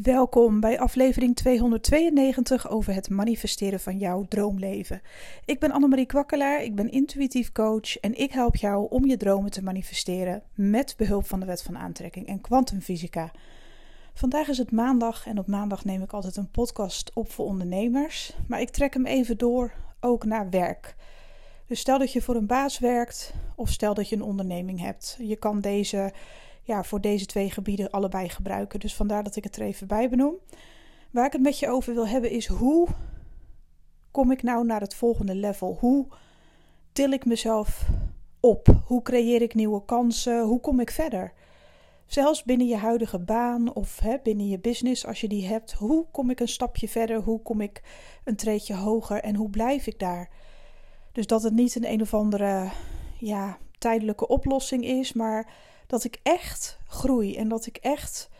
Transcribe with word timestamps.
Welkom 0.00 0.60
bij 0.60 0.78
aflevering 0.78 1.36
292 1.36 2.70
over 2.70 2.94
het 2.94 3.10
manifesteren 3.10 3.80
van 3.80 3.98
jouw 3.98 4.24
droomleven. 4.28 5.02
Ik 5.44 5.60
ben 5.60 5.70
Annemarie 5.70 6.06
Kwakkelaar, 6.06 6.62
ik 6.62 6.74
ben 6.74 6.90
intuïtief 6.90 7.52
coach 7.52 7.98
en 7.98 8.18
ik 8.18 8.32
help 8.32 8.56
jou 8.56 8.86
om 8.90 9.06
je 9.06 9.16
dromen 9.16 9.50
te 9.50 9.62
manifesteren 9.62 10.42
met 10.54 10.94
behulp 10.96 11.26
van 11.26 11.40
de 11.40 11.46
wet 11.46 11.62
van 11.62 11.78
aantrekking 11.78 12.26
en 12.26 12.40
kwantumfysica. 12.40 13.30
Vandaag 14.14 14.48
is 14.48 14.58
het 14.58 14.70
maandag 14.70 15.26
en 15.26 15.38
op 15.38 15.46
maandag 15.46 15.84
neem 15.84 16.02
ik 16.02 16.12
altijd 16.12 16.36
een 16.36 16.50
podcast 16.50 17.10
op 17.14 17.30
voor 17.30 17.46
ondernemers, 17.46 18.36
maar 18.46 18.60
ik 18.60 18.70
trek 18.70 18.94
hem 18.94 19.06
even 19.06 19.38
door 19.38 19.72
ook 20.00 20.24
naar 20.24 20.50
werk. 20.50 20.94
Dus 21.66 21.80
stel 21.80 21.98
dat 21.98 22.12
je 22.12 22.22
voor 22.22 22.36
een 22.36 22.46
baas 22.46 22.78
werkt 22.78 23.34
of 23.54 23.70
stel 23.70 23.94
dat 23.94 24.08
je 24.08 24.16
een 24.16 24.22
onderneming 24.22 24.80
hebt. 24.80 25.16
Je 25.20 25.36
kan 25.36 25.60
deze 25.60 26.12
ja, 26.62 26.84
voor 26.84 27.00
deze 27.00 27.26
twee 27.26 27.50
gebieden 27.50 27.90
allebei 27.90 28.28
gebruiken. 28.28 28.80
Dus 28.80 28.94
vandaar 28.94 29.22
dat 29.22 29.36
ik 29.36 29.44
het 29.44 29.56
er 29.56 29.62
even 29.62 29.86
bij 29.86 30.08
benoem. 30.08 30.34
Waar 31.10 31.26
ik 31.26 31.32
het 31.32 31.42
met 31.42 31.58
je 31.58 31.68
over 31.68 31.94
wil 31.94 32.08
hebben 32.08 32.30
is 32.30 32.46
hoe 32.46 32.88
kom 34.10 34.30
ik 34.30 34.42
nou 34.42 34.66
naar 34.66 34.80
het 34.80 34.94
volgende 34.94 35.34
level? 35.34 35.76
Hoe 35.80 36.06
til 36.92 37.12
ik 37.12 37.24
mezelf 37.24 37.88
op? 38.40 38.66
Hoe 38.86 39.02
creëer 39.02 39.42
ik 39.42 39.54
nieuwe 39.54 39.84
kansen? 39.84 40.42
Hoe 40.42 40.60
kom 40.60 40.80
ik 40.80 40.90
verder? 40.90 41.32
Zelfs 42.06 42.42
binnen 42.42 42.66
je 42.66 42.76
huidige 42.76 43.18
baan 43.18 43.74
of 43.74 44.00
hè, 44.00 44.16
binnen 44.22 44.48
je 44.48 44.58
business, 44.58 45.06
als 45.06 45.20
je 45.20 45.28
die 45.28 45.46
hebt, 45.46 45.72
hoe 45.72 46.06
kom 46.10 46.30
ik 46.30 46.40
een 46.40 46.48
stapje 46.48 46.88
verder? 46.88 47.20
Hoe 47.20 47.42
kom 47.42 47.60
ik 47.60 47.82
een 48.24 48.36
treedje 48.36 48.74
hoger 48.74 49.20
en 49.20 49.34
hoe 49.34 49.50
blijf 49.50 49.86
ik 49.86 49.98
daar? 49.98 50.30
Dus 51.12 51.26
dat 51.26 51.42
het 51.42 51.54
niet 51.54 51.74
een 51.74 51.90
een 51.90 52.00
of 52.00 52.14
andere 52.14 52.70
ja, 53.18 53.58
tijdelijke 53.78 54.28
oplossing 54.28 54.84
is, 54.84 55.12
maar 55.12 55.52
dat 55.92 56.04
ik 56.04 56.20
echt 56.22 56.78
groei 56.86 57.36
en 57.36 57.48
dat 57.48 57.66
ik 57.66 57.76
echt 57.76 58.30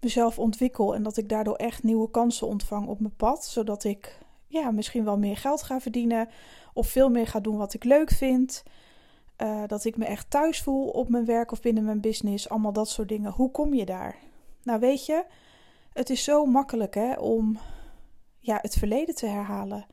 mezelf 0.00 0.38
ontwikkel 0.38 0.94
en 0.94 1.02
dat 1.02 1.16
ik 1.16 1.28
daardoor 1.28 1.56
echt 1.56 1.82
nieuwe 1.82 2.10
kansen 2.10 2.46
ontvang 2.46 2.88
op 2.88 3.00
mijn 3.00 3.16
pad, 3.16 3.44
zodat 3.44 3.84
ik 3.84 4.18
ja, 4.46 4.70
misschien 4.70 5.04
wel 5.04 5.18
meer 5.18 5.36
geld 5.36 5.62
ga 5.62 5.80
verdienen 5.80 6.28
of 6.74 6.88
veel 6.88 7.08
meer 7.08 7.26
ga 7.26 7.40
doen 7.40 7.56
wat 7.56 7.74
ik 7.74 7.84
leuk 7.84 8.10
vind. 8.10 8.62
Uh, 9.42 9.62
dat 9.66 9.84
ik 9.84 9.96
me 9.96 10.04
echt 10.04 10.30
thuis 10.30 10.62
voel 10.62 10.88
op 10.88 11.08
mijn 11.08 11.24
werk 11.24 11.52
of 11.52 11.60
binnen 11.60 11.84
mijn 11.84 12.00
business, 12.00 12.48
allemaal 12.48 12.72
dat 12.72 12.88
soort 12.88 13.08
dingen. 13.08 13.32
Hoe 13.32 13.50
kom 13.50 13.74
je 13.74 13.84
daar? 13.84 14.16
Nou, 14.62 14.80
weet 14.80 15.06
je, 15.06 15.24
het 15.92 16.10
is 16.10 16.24
zo 16.24 16.44
makkelijk 16.44 16.94
hè, 16.94 17.14
om 17.14 17.58
ja, 18.38 18.58
het 18.62 18.74
verleden 18.74 19.14
te 19.14 19.26
herhalen. 19.26 19.86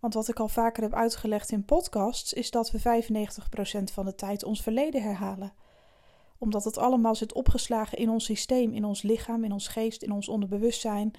Want 0.00 0.14
wat 0.14 0.28
ik 0.28 0.40
al 0.40 0.48
vaker 0.48 0.82
heb 0.82 0.94
uitgelegd 0.94 1.50
in 1.50 1.64
podcasts, 1.64 2.32
is 2.32 2.50
dat 2.50 2.70
we 2.70 3.02
95% 3.82 3.92
van 3.92 4.04
de 4.04 4.14
tijd 4.14 4.44
ons 4.44 4.62
verleden 4.62 5.02
herhalen 5.02 5.52
omdat 6.40 6.64
het 6.64 6.78
allemaal 6.78 7.14
zit 7.14 7.32
opgeslagen 7.32 7.98
in 7.98 8.10
ons 8.10 8.24
systeem, 8.24 8.72
in 8.72 8.84
ons 8.84 9.02
lichaam, 9.02 9.44
in 9.44 9.52
ons 9.52 9.68
geest, 9.68 10.02
in 10.02 10.12
ons 10.12 10.28
onderbewustzijn. 10.28 11.12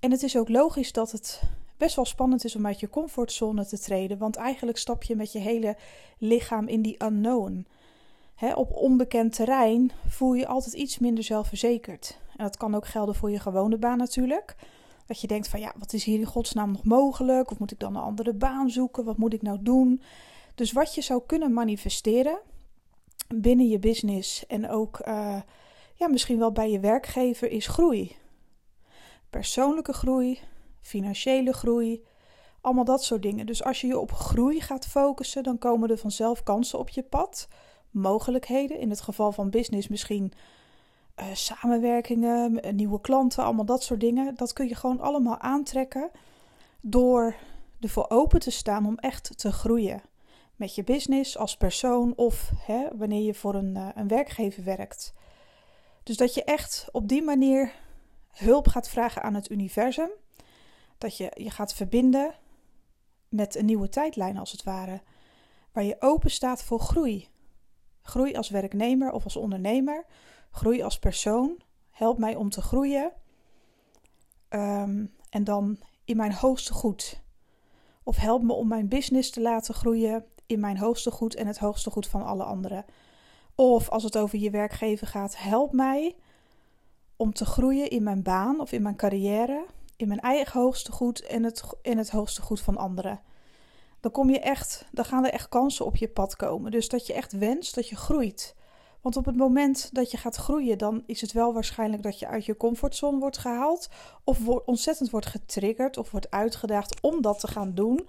En 0.00 0.10
het 0.10 0.22
is 0.22 0.36
ook 0.36 0.48
logisch 0.48 0.92
dat 0.92 1.12
het 1.12 1.42
best 1.76 1.96
wel 1.96 2.04
spannend 2.04 2.44
is 2.44 2.56
om 2.56 2.66
uit 2.66 2.80
je 2.80 2.90
comfortzone 2.90 3.66
te 3.66 3.78
treden, 3.78 4.18
want 4.18 4.36
eigenlijk 4.36 4.78
stap 4.78 5.02
je 5.02 5.16
met 5.16 5.32
je 5.32 5.38
hele 5.38 5.76
lichaam 6.18 6.68
in 6.68 6.82
die 6.82 7.04
unknown. 7.04 7.66
op 8.54 8.72
onbekend 8.72 9.34
terrein 9.34 9.92
voel 10.08 10.34
je 10.34 10.46
altijd 10.46 10.74
iets 10.74 10.98
minder 10.98 11.24
zelfverzekerd. 11.24 12.18
En 12.36 12.44
dat 12.44 12.56
kan 12.56 12.74
ook 12.74 12.86
gelden 12.86 13.14
voor 13.14 13.30
je 13.30 13.40
gewone 13.40 13.76
baan 13.76 13.98
natuurlijk. 13.98 14.56
Dat 15.06 15.20
je 15.20 15.26
denkt 15.26 15.48
van 15.48 15.60
ja, 15.60 15.72
wat 15.78 15.92
is 15.92 16.04
hier 16.04 16.18
in 16.18 16.24
godsnaam 16.24 16.72
nog 16.72 16.84
mogelijk? 16.84 17.50
Of 17.50 17.58
moet 17.58 17.70
ik 17.70 17.80
dan 17.80 17.96
een 17.96 18.02
andere 18.02 18.32
baan 18.32 18.70
zoeken? 18.70 19.04
Wat 19.04 19.16
moet 19.16 19.32
ik 19.32 19.42
nou 19.42 19.58
doen? 19.60 20.02
Dus 20.54 20.72
wat 20.72 20.94
je 20.94 21.00
zou 21.00 21.22
kunnen 21.26 21.52
manifesteren, 21.52 22.38
binnen 23.34 23.68
je 23.68 23.78
business 23.78 24.46
en 24.46 24.68
ook 24.68 25.06
uh, 25.06 25.40
ja, 25.94 26.08
misschien 26.08 26.38
wel 26.38 26.52
bij 26.52 26.70
je 26.70 26.80
werkgever 26.80 27.50
is 27.50 27.66
groei. 27.66 28.16
Persoonlijke 29.30 29.92
groei, 29.92 30.40
financiële 30.80 31.52
groei, 31.52 32.04
allemaal 32.60 32.84
dat 32.84 33.04
soort 33.04 33.22
dingen. 33.22 33.46
Dus 33.46 33.64
als 33.64 33.80
je 33.80 33.86
je 33.86 33.98
op 33.98 34.12
groei 34.12 34.60
gaat 34.60 34.86
focussen, 34.86 35.42
dan 35.42 35.58
komen 35.58 35.90
er 35.90 35.98
vanzelf 35.98 36.42
kansen 36.42 36.78
op 36.78 36.88
je 36.88 37.02
pad, 37.02 37.48
mogelijkheden. 37.90 38.78
In 38.78 38.90
het 38.90 39.00
geval 39.00 39.32
van 39.32 39.50
business 39.50 39.88
misschien 39.88 40.32
uh, 41.20 41.24
samenwerkingen, 41.32 42.60
nieuwe 42.76 43.00
klanten, 43.00 43.44
allemaal 43.44 43.64
dat 43.64 43.82
soort 43.82 44.00
dingen. 44.00 44.34
Dat 44.34 44.52
kun 44.52 44.68
je 44.68 44.74
gewoon 44.74 45.00
allemaal 45.00 45.38
aantrekken 45.38 46.10
door 46.80 47.34
ervoor 47.80 48.06
open 48.08 48.40
te 48.40 48.50
staan 48.50 48.86
om 48.86 48.98
echt 48.98 49.38
te 49.38 49.52
groeien 49.52 50.02
met 50.56 50.74
je 50.74 50.84
business 50.84 51.38
als 51.38 51.56
persoon 51.56 52.12
of 52.16 52.50
hè, 52.58 52.96
wanneer 52.96 53.22
je 53.22 53.34
voor 53.34 53.54
een, 53.54 53.74
uh, 53.76 53.88
een 53.94 54.08
werkgever 54.08 54.64
werkt. 54.64 55.14
Dus 56.02 56.16
dat 56.16 56.34
je 56.34 56.44
echt 56.44 56.88
op 56.92 57.08
die 57.08 57.22
manier 57.22 57.72
hulp 58.30 58.68
gaat 58.68 58.88
vragen 58.88 59.22
aan 59.22 59.34
het 59.34 59.50
universum. 59.50 60.10
Dat 60.98 61.16
je 61.16 61.32
je 61.34 61.50
gaat 61.50 61.74
verbinden 61.74 62.34
met 63.28 63.54
een 63.54 63.64
nieuwe 63.64 63.88
tijdlijn 63.88 64.38
als 64.38 64.52
het 64.52 64.62
ware. 64.62 65.02
Waar 65.72 65.84
je 65.84 65.96
open 65.98 66.30
staat 66.30 66.62
voor 66.62 66.80
groei. 66.80 67.28
Groei 68.02 68.34
als 68.34 68.48
werknemer 68.48 69.12
of 69.12 69.24
als 69.24 69.36
ondernemer. 69.36 70.04
Groei 70.50 70.82
als 70.82 70.98
persoon. 70.98 71.60
Help 71.90 72.18
mij 72.18 72.34
om 72.34 72.50
te 72.50 72.62
groeien. 72.62 73.12
Um, 74.48 75.14
en 75.30 75.44
dan 75.44 75.78
in 76.04 76.16
mijn 76.16 76.32
hoogste 76.32 76.72
goed. 76.72 77.22
Of 78.02 78.16
help 78.16 78.42
me 78.42 78.52
om 78.52 78.68
mijn 78.68 78.88
business 78.88 79.30
te 79.30 79.40
laten 79.40 79.74
groeien 79.74 80.24
in 80.46 80.60
mijn 80.60 80.78
hoogste 80.78 81.10
goed 81.10 81.34
en 81.34 81.46
het 81.46 81.58
hoogste 81.58 81.90
goed 81.90 82.06
van 82.06 82.24
alle 82.24 82.44
anderen. 82.44 82.84
Of 83.54 83.88
als 83.88 84.02
het 84.02 84.18
over 84.18 84.38
je 84.38 84.50
werkgever 84.50 85.06
gaat, 85.06 85.36
help 85.36 85.72
mij 85.72 86.16
om 87.16 87.32
te 87.32 87.44
groeien 87.44 87.90
in 87.90 88.02
mijn 88.02 88.22
baan 88.22 88.60
of 88.60 88.72
in 88.72 88.82
mijn 88.82 88.96
carrière, 88.96 89.66
in 89.96 90.08
mijn 90.08 90.20
eigen 90.20 90.60
hoogste 90.60 90.92
goed 90.92 91.20
en 91.20 91.42
het, 91.42 91.62
in 91.82 91.98
het 91.98 92.10
hoogste 92.10 92.42
goed 92.42 92.60
van 92.60 92.76
anderen. 92.76 93.20
Dan, 94.00 94.10
kom 94.10 94.30
je 94.30 94.40
echt, 94.40 94.86
dan 94.92 95.04
gaan 95.04 95.24
er 95.24 95.32
echt 95.32 95.48
kansen 95.48 95.84
op 95.84 95.96
je 95.96 96.08
pad 96.08 96.36
komen. 96.36 96.70
Dus 96.70 96.88
dat 96.88 97.06
je 97.06 97.12
echt 97.12 97.32
wenst 97.32 97.74
dat 97.74 97.88
je 97.88 97.96
groeit. 97.96 98.54
Want 99.00 99.16
op 99.16 99.24
het 99.24 99.36
moment 99.36 99.88
dat 99.92 100.10
je 100.10 100.16
gaat 100.16 100.36
groeien, 100.36 100.78
dan 100.78 101.02
is 101.06 101.20
het 101.20 101.32
wel 101.32 101.52
waarschijnlijk 101.52 102.02
dat 102.02 102.18
je 102.18 102.26
uit 102.26 102.44
je 102.44 102.56
comfortzone 102.56 103.18
wordt 103.18 103.38
gehaald. 103.38 103.88
Of 104.24 104.48
ontzettend 104.48 105.10
wordt 105.10 105.26
getriggerd 105.26 105.96
of 105.96 106.10
wordt 106.10 106.30
uitgedaagd 106.30 107.00
om 107.00 107.22
dat 107.22 107.40
te 107.40 107.48
gaan 107.48 107.74
doen. 107.74 108.08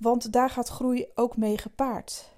Want 0.00 0.32
daar 0.32 0.50
gaat 0.50 0.68
groei 0.68 1.06
ook 1.14 1.36
mee 1.36 1.58
gepaard. 1.58 2.28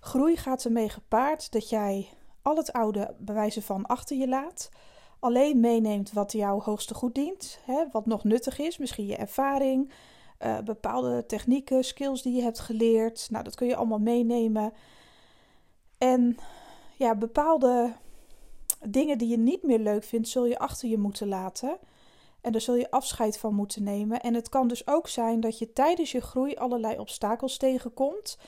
Groei 0.00 0.36
gaat 0.36 0.64
ermee 0.64 0.88
gepaard 0.88 1.52
dat 1.52 1.68
jij 1.68 2.08
al 2.42 2.56
het 2.56 2.72
oude 2.72 3.14
bewijzen 3.18 3.62
van 3.62 3.86
achter 3.86 4.16
je 4.16 4.28
laat. 4.28 4.70
Alleen 5.18 5.60
meeneemt 5.60 6.12
wat 6.12 6.32
jouw 6.32 6.60
hoogste 6.60 6.94
goed 6.94 7.14
dient. 7.14 7.58
Hè, 7.64 7.84
wat 7.92 8.06
nog 8.06 8.24
nuttig 8.24 8.58
is. 8.58 8.78
Misschien 8.78 9.06
je 9.06 9.16
ervaring. 9.16 9.92
Uh, 10.40 10.58
bepaalde 10.58 11.26
technieken, 11.26 11.84
skills 11.84 12.22
die 12.22 12.34
je 12.34 12.42
hebt 12.42 12.60
geleerd. 12.60 13.26
Nou, 13.30 13.44
dat 13.44 13.54
kun 13.54 13.66
je 13.66 13.76
allemaal 13.76 13.98
meenemen. 13.98 14.72
En 15.98 16.36
ja, 16.96 17.14
bepaalde 17.14 17.92
dingen 18.88 19.18
die 19.18 19.28
je 19.28 19.38
niet 19.38 19.62
meer 19.62 19.78
leuk 19.78 20.04
vindt, 20.04 20.28
zul 20.28 20.46
je 20.46 20.58
achter 20.58 20.88
je 20.88 20.98
moeten 20.98 21.28
laten. 21.28 21.78
En 22.42 22.52
daar 22.52 22.60
zul 22.60 22.74
je 22.74 22.90
afscheid 22.90 23.38
van 23.38 23.54
moeten 23.54 23.82
nemen. 23.82 24.20
En 24.20 24.34
het 24.34 24.48
kan 24.48 24.68
dus 24.68 24.86
ook 24.86 25.08
zijn 25.08 25.40
dat 25.40 25.58
je 25.58 25.72
tijdens 25.72 26.12
je 26.12 26.20
groei 26.20 26.54
allerlei 26.54 26.98
obstakels 26.98 27.56
tegenkomt. 27.56 28.38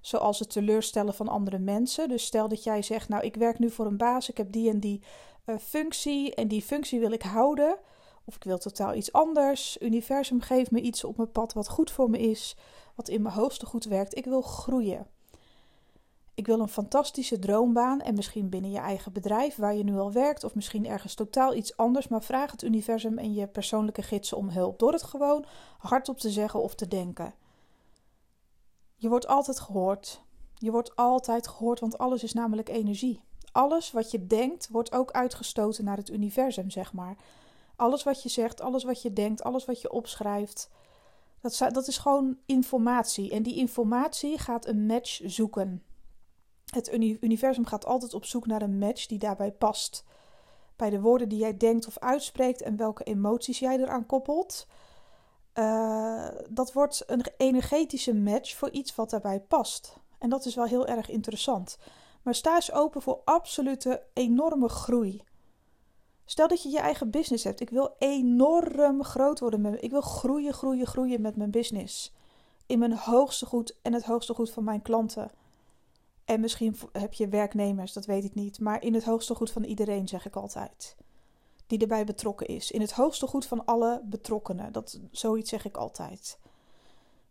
Zoals 0.00 0.38
het 0.38 0.50
teleurstellen 0.50 1.14
van 1.14 1.28
andere 1.28 1.58
mensen. 1.58 2.08
Dus 2.08 2.24
stel 2.24 2.48
dat 2.48 2.64
jij 2.64 2.82
zegt: 2.82 3.08
Nou, 3.08 3.24
ik 3.24 3.36
werk 3.36 3.58
nu 3.58 3.70
voor 3.70 3.86
een 3.86 3.96
baas, 3.96 4.28
ik 4.28 4.36
heb 4.36 4.52
die 4.52 4.70
en 4.70 4.80
die 4.80 5.02
uh, 5.46 5.56
functie. 5.58 6.34
En 6.34 6.48
die 6.48 6.62
functie 6.62 7.00
wil 7.00 7.12
ik 7.12 7.22
houden. 7.22 7.76
Of 8.24 8.34
ik 8.34 8.44
wil 8.44 8.58
totaal 8.58 8.94
iets 8.94 9.12
anders. 9.12 9.76
Universum 9.80 10.40
geeft 10.40 10.70
me 10.70 10.80
iets 10.80 11.04
op 11.04 11.16
mijn 11.16 11.30
pad 11.30 11.52
wat 11.52 11.68
goed 11.68 11.90
voor 11.90 12.10
me 12.10 12.18
is. 12.18 12.56
Wat 12.94 13.08
in 13.08 13.22
mijn 13.22 13.34
hoogste 13.34 13.66
goed 13.66 13.84
werkt. 13.84 14.16
Ik 14.16 14.24
wil 14.24 14.42
groeien. 14.42 15.06
Ik 16.34 16.46
wil 16.46 16.60
een 16.60 16.68
fantastische 16.68 17.38
droombaan 17.38 18.00
en 18.00 18.14
misschien 18.14 18.48
binnen 18.48 18.70
je 18.70 18.78
eigen 18.78 19.12
bedrijf 19.12 19.56
waar 19.56 19.74
je 19.74 19.84
nu 19.84 19.98
al 19.98 20.12
werkt, 20.12 20.44
of 20.44 20.54
misschien 20.54 20.86
ergens 20.86 21.14
totaal 21.14 21.54
iets 21.54 21.76
anders, 21.76 22.08
maar 22.08 22.22
vraag 22.22 22.50
het 22.50 22.62
universum 22.62 23.18
en 23.18 23.34
je 23.34 23.46
persoonlijke 23.46 24.02
gidsen 24.02 24.36
om 24.36 24.48
hulp 24.48 24.78
door 24.78 24.92
het 24.92 25.02
gewoon 25.02 25.44
hardop 25.78 26.18
te 26.18 26.30
zeggen 26.30 26.62
of 26.62 26.74
te 26.74 26.88
denken. 26.88 27.34
Je 28.96 29.08
wordt 29.08 29.26
altijd 29.26 29.60
gehoord. 29.60 30.22
Je 30.54 30.70
wordt 30.70 30.96
altijd 30.96 31.48
gehoord, 31.48 31.80
want 31.80 31.98
alles 31.98 32.22
is 32.22 32.32
namelijk 32.32 32.68
energie. 32.68 33.20
Alles 33.52 33.92
wat 33.92 34.10
je 34.10 34.26
denkt 34.26 34.68
wordt 34.68 34.92
ook 34.92 35.10
uitgestoten 35.10 35.84
naar 35.84 35.96
het 35.96 36.10
universum, 36.10 36.70
zeg 36.70 36.92
maar. 36.92 37.16
Alles 37.76 38.02
wat 38.02 38.22
je 38.22 38.28
zegt, 38.28 38.60
alles 38.60 38.84
wat 38.84 39.02
je 39.02 39.12
denkt, 39.12 39.42
alles 39.42 39.64
wat 39.64 39.80
je 39.80 39.92
opschrijft, 39.92 40.70
dat, 41.40 41.58
dat 41.72 41.88
is 41.88 41.98
gewoon 41.98 42.38
informatie. 42.46 43.30
En 43.30 43.42
die 43.42 43.56
informatie 43.56 44.38
gaat 44.38 44.66
een 44.66 44.86
match 44.86 45.20
zoeken. 45.24 45.82
Het 46.74 46.92
universum 47.20 47.66
gaat 47.66 47.86
altijd 47.86 48.14
op 48.14 48.24
zoek 48.24 48.46
naar 48.46 48.62
een 48.62 48.78
match 48.78 49.06
die 49.06 49.18
daarbij 49.18 49.52
past. 49.52 50.04
Bij 50.76 50.90
de 50.90 51.00
woorden 51.00 51.28
die 51.28 51.38
jij 51.38 51.56
denkt 51.56 51.86
of 51.86 51.98
uitspreekt 51.98 52.62
en 52.62 52.76
welke 52.76 53.04
emoties 53.04 53.58
jij 53.58 53.78
eraan 53.78 54.06
koppelt. 54.06 54.66
Uh, 55.54 56.28
dat 56.50 56.72
wordt 56.72 57.02
een 57.06 57.24
energetische 57.36 58.14
match 58.14 58.56
voor 58.56 58.70
iets 58.70 58.94
wat 58.94 59.10
daarbij 59.10 59.40
past. 59.40 59.96
En 60.18 60.28
dat 60.28 60.44
is 60.44 60.54
wel 60.54 60.64
heel 60.64 60.86
erg 60.86 61.08
interessant. 61.08 61.78
Maar 62.22 62.34
sta 62.34 62.54
eens 62.54 62.72
open 62.72 63.02
voor 63.02 63.20
absolute 63.24 64.02
enorme 64.12 64.68
groei. 64.68 65.22
Stel 66.24 66.48
dat 66.48 66.62
je 66.62 66.68
je 66.68 66.78
eigen 66.78 67.10
business 67.10 67.44
hebt. 67.44 67.60
Ik 67.60 67.70
wil 67.70 67.94
enorm 67.98 69.04
groot 69.04 69.40
worden. 69.40 69.82
Ik 69.82 69.90
wil 69.90 70.00
groeien, 70.00 70.52
groeien, 70.52 70.86
groeien 70.86 71.20
met 71.20 71.36
mijn 71.36 71.50
business. 71.50 72.12
In 72.66 72.78
mijn 72.78 72.96
hoogste 72.96 73.46
goed 73.46 73.76
en 73.82 73.92
het 73.92 74.04
hoogste 74.04 74.34
goed 74.34 74.50
van 74.50 74.64
mijn 74.64 74.82
klanten. 74.82 75.30
En 76.24 76.40
misschien 76.40 76.76
heb 76.92 77.12
je 77.12 77.28
werknemers, 77.28 77.92
dat 77.92 78.06
weet 78.06 78.24
ik 78.24 78.34
niet. 78.34 78.60
Maar 78.60 78.82
in 78.82 78.94
het 78.94 79.04
hoogste 79.04 79.34
goed 79.34 79.50
van 79.50 79.64
iedereen, 79.64 80.08
zeg 80.08 80.26
ik 80.26 80.36
altijd. 80.36 80.96
Die 81.66 81.78
erbij 81.78 82.04
betrokken 82.04 82.46
is. 82.46 82.70
In 82.70 82.80
het 82.80 82.92
hoogste 82.92 83.26
goed 83.26 83.46
van 83.46 83.64
alle 83.64 84.00
betrokkenen. 84.04 84.72
Dat, 84.72 85.00
zoiets 85.10 85.50
zeg 85.50 85.64
ik 85.64 85.76
altijd. 85.76 86.38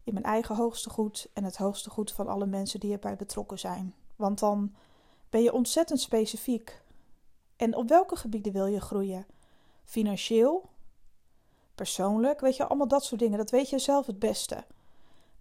In 0.04 0.14
mijn 0.14 0.26
eigen 0.26 0.56
hoogste 0.56 0.90
goed 0.90 1.30
en 1.34 1.44
het 1.44 1.58
hoogste 1.58 1.90
goed 1.90 2.12
van 2.12 2.28
alle 2.28 2.46
mensen 2.46 2.80
die 2.80 2.92
erbij 2.92 3.16
betrokken 3.16 3.60
zijn. 3.60 3.96
Want 4.16 4.40
dan 4.40 4.76
ben 5.30 5.44
je 5.44 5.54
ontzettend 5.54 6.00
specifiek. 6.00 6.82
En 7.56 7.76
op 7.76 7.90
welke 7.90 8.16
gebieden 8.16 8.54
wil 8.54 8.66
je 8.66 8.82
groeien? 8.82 9.26
Financieel? 9.84 10.70
Persoonlijk? 11.76 12.40
Weet 12.40 12.56
je, 12.56 12.68
allemaal 12.68 12.88
dat 12.88 13.04
soort 13.04 13.22
dingen. 13.22 13.38
Dat 13.38 13.52
weet 13.52 13.70
je 13.70 13.80
zelf 13.80 14.06
het 14.06 14.20
beste. 14.20 14.64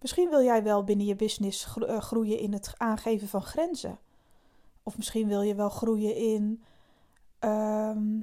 Misschien 0.03 0.31
wil 0.31 0.43
jij 0.43 0.63
wel 0.63 0.85
binnen 0.85 1.07
je 1.07 1.17
business 1.17 1.77
eh, 1.77 2.01
groeien 2.01 2.39
in 2.39 2.53
het 2.53 2.75
aangeven 2.77 3.29
van 3.29 3.43
grenzen. 3.43 3.99
Of 4.83 4.97
misschien 4.97 5.29
wil 5.29 5.43
je 5.43 5.55
wel 5.55 5.69
groeien 5.69 6.17
in, 6.17 6.63
ehm, 7.39 8.21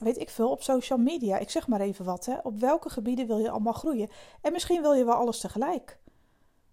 weet 0.00 0.18
ik 0.18 0.30
veel, 0.30 0.50
op 0.50 0.62
social 0.62 0.98
media. 0.98 1.38
Ik 1.38 1.50
zeg 1.50 1.68
maar 1.68 1.80
even 1.80 2.04
wat. 2.04 2.24
Hè. 2.24 2.36
Op 2.42 2.58
welke 2.58 2.90
gebieden 2.90 3.26
wil 3.26 3.38
je 3.38 3.50
allemaal 3.50 3.72
groeien? 3.72 4.08
En 4.40 4.52
misschien 4.52 4.82
wil 4.82 4.92
je 4.92 5.04
wel 5.04 5.14
alles 5.14 5.40
tegelijk. 5.40 5.98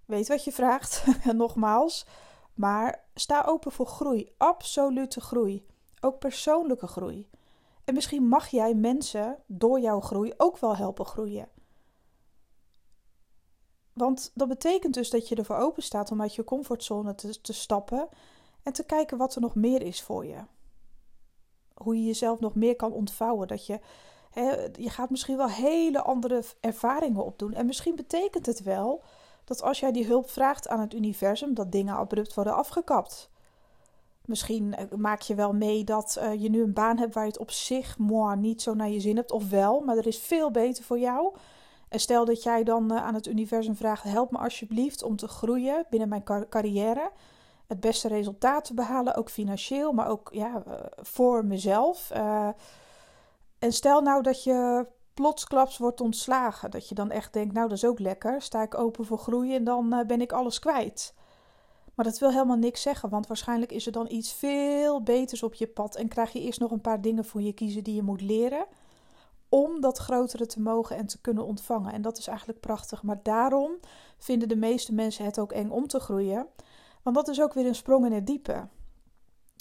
Weet 0.05 0.27
wat 0.27 0.43
je 0.43 0.51
vraagt, 0.51 1.05
nogmaals. 1.33 2.05
Maar 2.53 3.03
sta 3.13 3.43
open 3.45 3.71
voor 3.71 3.87
groei, 3.87 4.33
absolute 4.37 5.21
groei. 5.21 5.65
Ook 5.99 6.19
persoonlijke 6.19 6.87
groei. 6.87 7.29
En 7.83 7.93
misschien 7.93 8.27
mag 8.27 8.47
jij 8.47 8.73
mensen 8.73 9.37
door 9.45 9.79
jouw 9.79 9.99
groei 9.99 10.33
ook 10.37 10.57
wel 10.57 10.75
helpen 10.75 11.05
groeien. 11.05 11.47
Want 13.93 14.31
dat 14.33 14.47
betekent 14.47 14.93
dus 14.93 15.09
dat 15.09 15.27
je 15.27 15.35
ervoor 15.35 15.55
open 15.55 15.83
staat 15.83 16.11
om 16.11 16.21
uit 16.21 16.35
je 16.35 16.43
comfortzone 16.43 17.15
te, 17.15 17.41
te 17.41 17.53
stappen 17.53 18.07
en 18.63 18.73
te 18.73 18.83
kijken 18.83 19.17
wat 19.17 19.35
er 19.35 19.41
nog 19.41 19.55
meer 19.55 19.81
is 19.81 20.01
voor 20.01 20.25
je. 20.25 20.37
Hoe 21.73 21.95
je 21.95 22.03
jezelf 22.03 22.39
nog 22.39 22.55
meer 22.55 22.75
kan 22.75 22.91
ontvouwen. 22.91 23.47
Dat 23.47 23.65
je, 23.65 23.79
hè, 24.31 24.67
je 24.75 24.89
gaat 24.89 25.09
misschien 25.09 25.37
wel 25.37 25.49
hele 25.49 26.01
andere 26.01 26.43
ervaringen 26.59 27.25
opdoen. 27.25 27.53
En 27.53 27.65
misschien 27.65 27.95
betekent 27.95 28.45
het 28.45 28.63
wel 28.63 29.03
dat 29.43 29.61
als 29.61 29.79
jij 29.79 29.91
die 29.91 30.05
hulp 30.05 30.29
vraagt 30.29 30.67
aan 30.67 30.79
het 30.79 30.93
universum, 30.93 31.53
dat 31.53 31.71
dingen 31.71 31.95
abrupt 31.95 32.33
worden 32.33 32.55
afgekapt. 32.55 33.29
Misschien 34.25 34.75
eh, 34.75 34.85
maak 34.97 35.21
je 35.21 35.35
wel 35.35 35.53
mee 35.53 35.83
dat 35.83 36.17
uh, 36.19 36.41
je 36.41 36.49
nu 36.49 36.61
een 36.61 36.73
baan 36.73 36.97
hebt 36.97 37.13
waar 37.13 37.23
je 37.23 37.29
het 37.31 37.39
op 37.39 37.51
zich 37.51 37.97
moi, 37.97 38.37
niet 38.37 38.61
zo 38.61 38.73
naar 38.73 38.89
je 38.89 38.99
zin 38.99 39.15
hebt. 39.15 39.31
Of 39.31 39.49
wel, 39.49 39.79
maar 39.79 39.97
er 39.97 40.07
is 40.07 40.17
veel 40.17 40.51
beter 40.51 40.83
voor 40.83 40.99
jou. 40.99 41.33
En 41.93 41.99
stel 41.99 42.25
dat 42.25 42.43
jij 42.43 42.63
dan 42.63 42.91
uh, 42.91 43.05
aan 43.05 43.13
het 43.13 43.27
universum 43.27 43.75
vraagt: 43.75 44.03
help 44.03 44.31
me 44.31 44.37
alsjeblieft 44.37 45.03
om 45.03 45.15
te 45.15 45.27
groeien 45.27 45.85
binnen 45.89 46.09
mijn 46.09 46.23
car 46.23 46.49
carrière. 46.49 47.11
Het 47.67 47.79
beste 47.79 48.07
resultaat 48.07 48.65
te 48.65 48.73
behalen, 48.73 49.15
ook 49.15 49.29
financieel, 49.29 49.91
maar 49.91 50.07
ook 50.07 50.29
ja, 50.31 50.63
voor 51.01 51.45
mezelf. 51.45 52.11
en 53.59 53.73
stel 53.73 54.01
nou 54.01 54.21
dat 54.21 54.43
je 54.43 54.87
plotsklaps 55.13 55.77
wordt 55.77 56.01
ontslagen. 56.01 56.71
Dat 56.71 56.89
je 56.89 56.95
dan 56.95 57.11
echt 57.11 57.33
denkt: 57.33 57.53
nou, 57.53 57.67
dat 57.67 57.77
is 57.77 57.85
ook 57.85 57.99
lekker. 57.99 58.41
Sta 58.41 58.61
ik 58.61 58.77
open 58.77 59.05
voor 59.05 59.17
groeien 59.17 59.55
en 59.55 59.63
dan 59.63 60.03
ben 60.07 60.21
ik 60.21 60.31
alles 60.31 60.59
kwijt. 60.59 61.13
Maar 61.95 62.05
dat 62.05 62.19
wil 62.19 62.31
helemaal 62.31 62.57
niks 62.57 62.81
zeggen, 62.81 63.09
want 63.09 63.27
waarschijnlijk 63.27 63.71
is 63.71 63.85
er 63.85 63.91
dan 63.91 64.05
iets 64.09 64.33
veel 64.33 65.03
beters 65.03 65.43
op 65.43 65.53
je 65.53 65.67
pad 65.67 65.95
en 65.95 66.07
krijg 66.07 66.31
je 66.31 66.41
eerst 66.41 66.59
nog 66.59 66.71
een 66.71 66.81
paar 66.81 67.01
dingen 67.01 67.25
voor 67.25 67.41
je 67.41 67.53
kiezen 67.53 67.83
die 67.83 67.95
je 67.95 68.03
moet 68.03 68.21
leren 68.21 68.65
om 69.53 69.81
dat 69.81 69.97
grotere 69.97 70.45
te 70.45 70.61
mogen 70.61 70.95
en 70.97 71.07
te 71.07 71.21
kunnen 71.21 71.45
ontvangen. 71.45 71.93
En 71.93 72.01
dat 72.01 72.17
is 72.17 72.27
eigenlijk 72.27 72.59
prachtig. 72.59 73.03
Maar 73.03 73.19
daarom 73.23 73.71
vinden 74.17 74.47
de 74.47 74.55
meeste 74.55 74.93
mensen 74.93 75.25
het 75.25 75.39
ook 75.39 75.51
eng 75.51 75.69
om 75.69 75.87
te 75.87 75.99
groeien, 75.99 76.47
want 77.03 77.15
dat 77.15 77.27
is 77.27 77.41
ook 77.41 77.53
weer 77.53 77.65
een 77.65 77.75
sprong 77.75 78.05
in 78.05 78.11
het 78.11 78.27
diepe. 78.27 78.67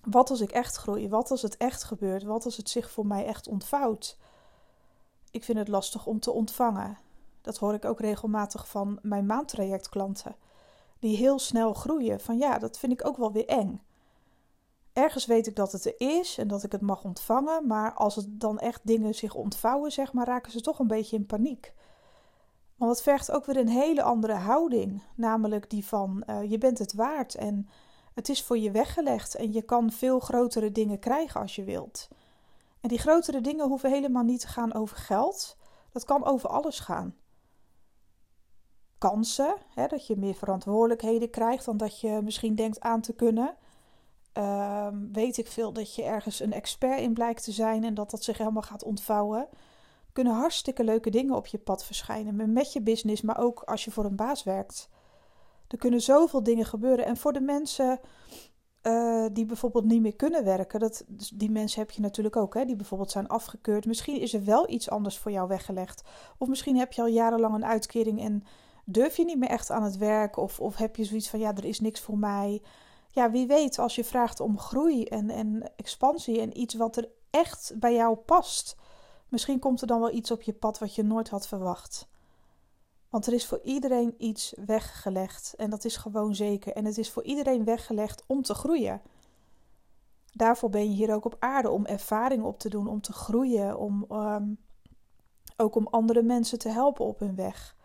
Wat 0.04 0.30
als 0.30 0.40
ik 0.40 0.50
echt 0.50 0.76
groei? 0.76 1.08
Wat 1.08 1.30
als 1.30 1.42
het 1.42 1.56
echt 1.56 1.84
gebeurt? 1.84 2.22
Wat 2.22 2.44
als 2.44 2.56
het 2.56 2.68
zich 2.68 2.90
voor 2.90 3.06
mij 3.06 3.26
echt 3.26 3.48
ontvouwt? 3.48 4.18
Ik 5.30 5.44
vind 5.44 5.58
het 5.58 5.68
lastig 5.68 6.06
om 6.06 6.20
te 6.20 6.30
ontvangen. 6.30 6.98
Dat 7.40 7.58
hoor 7.58 7.74
ik 7.74 7.84
ook 7.84 8.00
regelmatig 8.00 8.68
van 8.68 8.98
mijn 9.02 9.26
maandtrajectklanten 9.26 10.36
die 10.98 11.16
heel 11.16 11.38
snel 11.38 11.74
groeien. 11.74 12.20
Van 12.20 12.38
ja, 12.38 12.58
dat 12.58 12.78
vind 12.78 12.92
ik 12.92 13.06
ook 13.06 13.16
wel 13.16 13.32
weer 13.32 13.46
eng. 13.46 13.82
Ergens 14.92 15.26
weet 15.26 15.46
ik 15.46 15.56
dat 15.56 15.72
het 15.72 15.84
er 15.84 15.94
is 16.00 16.38
en 16.38 16.48
dat 16.48 16.62
ik 16.62 16.72
het 16.72 16.80
mag 16.80 17.04
ontvangen, 17.04 17.66
maar 17.66 17.92
als 17.92 18.16
het 18.16 18.40
dan 18.40 18.58
echt 18.58 18.80
dingen 18.84 19.14
zich 19.14 19.34
ontvouwen, 19.34 19.92
zeg 19.92 20.12
maar, 20.12 20.26
raken 20.26 20.52
ze 20.52 20.60
toch 20.60 20.78
een 20.78 20.86
beetje 20.86 21.16
in 21.16 21.26
paniek. 21.26 21.72
Want 22.76 22.90
het 22.90 23.02
vergt 23.02 23.30
ook 23.30 23.46
weer 23.46 23.56
een 23.56 23.68
hele 23.68 24.02
andere 24.02 24.34
houding, 24.34 25.02
namelijk 25.14 25.70
die 25.70 25.86
van 25.86 26.22
uh, 26.26 26.50
je 26.50 26.58
bent 26.58 26.78
het 26.78 26.92
waard 26.92 27.34
en 27.34 27.68
het 28.14 28.28
is 28.28 28.42
voor 28.42 28.58
je 28.58 28.70
weggelegd 28.70 29.34
en 29.34 29.52
je 29.52 29.62
kan 29.62 29.92
veel 29.92 30.20
grotere 30.20 30.72
dingen 30.72 30.98
krijgen 30.98 31.40
als 31.40 31.56
je 31.56 31.64
wilt. 31.64 32.08
En 32.80 32.88
die 32.88 32.98
grotere 32.98 33.40
dingen 33.40 33.68
hoeven 33.68 33.90
helemaal 33.90 34.22
niet 34.22 34.40
te 34.40 34.48
gaan 34.48 34.74
over 34.74 34.96
geld. 34.96 35.56
Dat 35.92 36.04
kan 36.04 36.24
over 36.24 36.48
alles 36.48 36.78
gaan 36.78 37.14
kansen. 38.98 39.54
Hè, 39.74 39.86
dat 39.86 40.06
je 40.06 40.16
meer 40.16 40.34
verantwoordelijkheden 40.34 41.30
krijgt 41.30 41.64
dan 41.64 41.76
dat 41.76 42.00
je 42.00 42.20
misschien 42.22 42.54
denkt 42.54 42.80
aan 42.80 43.00
te 43.00 43.12
kunnen. 43.12 43.56
Ehm, 44.32 44.96
weet 45.12 45.38
ik 45.38 45.46
veel 45.46 45.73
dat 45.73 45.94
je 45.94 46.02
ergens 46.02 46.40
een 46.40 46.52
expert 46.52 47.00
in 47.00 47.14
blijkt 47.14 47.44
te 47.44 47.52
zijn 47.52 47.84
en 47.84 47.94
dat 47.94 48.11
dat 48.11 48.25
zich 48.25 48.38
helemaal 48.38 48.62
gaat 48.62 48.84
ontvouwen. 48.84 49.49
Kunnen 50.12 50.32
hartstikke 50.32 50.84
leuke 50.84 51.11
dingen 51.11 51.34
op 51.34 51.46
je 51.46 51.58
pad 51.58 51.84
verschijnen. 51.84 52.52
Met 52.52 52.73
je 52.73 52.82
business, 52.82 53.23
maar 53.23 53.38
ook 53.38 53.62
als 53.62 53.84
je 53.84 53.90
voor 53.90 54.05
een 54.05 54.17
baas 54.17 54.43
werkt. 54.43 54.88
Er 55.69 55.79
kunnen 55.79 56.00
zoveel 56.00 56.43
dingen 56.43 56.64
gebeuren. 56.67 57.05
En 57.05 57.17
voor 57.17 57.32
de 57.32 57.40
mensen 57.40 58.00
uh, 58.82 59.26
die 59.32 59.46
bijvoorbeeld 59.46 59.84
niet 59.84 60.02
meer 60.02 60.17
kunnen 60.17 60.44
werken, 60.44 60.81
dat, 60.81 61.05
dus 61.06 61.29
die 61.29 61.50
mensen 61.50 61.81
heb 61.81 61.90
je 61.90 62.00
natuurlijk 62.00 62.37
ook, 62.37 62.55
hè, 62.55 62.64
die 62.64 62.76
bijvoorbeeld 62.76 63.11
zijn 63.11 63.29
afgekeurd. 63.29 63.87
Misschien 63.87 64.20
is 64.20 64.34
er 64.34 64.44
wel 64.44 64.70
iets 64.70 64.90
anders 64.90 65.19
voor 65.19 65.31
jou 65.31 65.49
weggelegd. 65.49 66.02
Of 66.38 66.49
misschien 66.49 66.76
heb 66.76 66.93
je 66.93 67.00
al 67.00 67.06
jarenlang 67.06 67.55
een 67.55 67.64
uitkering 67.64 68.20
en 68.20 68.44
durf 68.84 69.17
je 69.17 69.25
niet 69.25 69.38
meer 69.38 69.49
echt 69.49 69.70
aan 69.70 69.82
het 69.82 69.96
werk? 69.96 70.37
Of, 70.37 70.61
of 70.61 70.76
heb 70.76 70.96
je 70.96 71.05
zoiets 71.05 71.29
van, 71.29 71.38
ja, 71.38 71.55
er 71.55 71.64
is 71.64 71.81
niks 71.81 72.00
voor 72.00 72.19
mij? 72.19 72.62
Ja, 73.14 73.30
wie 73.30 73.46
weet, 73.46 73.78
als 73.78 73.94
je 73.94 74.04
vraagt 74.04 74.40
om 74.40 74.58
groei 74.58 75.04
en, 75.04 75.30
en 75.30 75.72
expansie 75.76 76.40
en 76.40 76.58
iets 76.58 76.74
wat 76.74 76.96
er 76.96 77.08
echt 77.30 77.72
bij 77.76 77.94
jou 77.94 78.16
past. 78.16 78.76
Misschien 79.28 79.58
komt 79.58 79.80
er 79.80 79.86
dan 79.86 80.00
wel 80.00 80.12
iets 80.12 80.30
op 80.30 80.42
je 80.42 80.52
pad 80.52 80.78
wat 80.78 80.94
je 80.94 81.02
nooit 81.02 81.28
had 81.28 81.46
verwacht. 81.46 82.08
Want 83.08 83.26
er 83.26 83.32
is 83.32 83.46
voor 83.46 83.60
iedereen 83.62 84.14
iets 84.19 84.54
weggelegd 84.66 85.54
en 85.56 85.70
dat 85.70 85.84
is 85.84 85.96
gewoon 85.96 86.34
zeker. 86.34 86.72
En 86.72 86.84
het 86.84 86.98
is 86.98 87.10
voor 87.10 87.22
iedereen 87.22 87.64
weggelegd 87.64 88.24
om 88.26 88.42
te 88.42 88.54
groeien. 88.54 89.02
Daarvoor 90.32 90.70
ben 90.70 90.90
je 90.90 90.96
hier 90.96 91.14
ook 91.14 91.24
op 91.24 91.36
aarde 91.38 91.70
om 91.70 91.86
ervaring 91.86 92.42
op 92.42 92.58
te 92.58 92.69
doen, 92.69 92.86
om 92.86 93.00
te 93.00 93.12
groeien, 93.12 93.78
om 93.78 94.06
um, 94.10 94.58
ook 95.56 95.74
om 95.74 95.86
andere 95.86 96.22
mensen 96.22 96.58
te 96.58 96.69
helpen 96.69 97.04
op 97.04 97.19
hun 97.19 97.34
weg. 97.34 97.76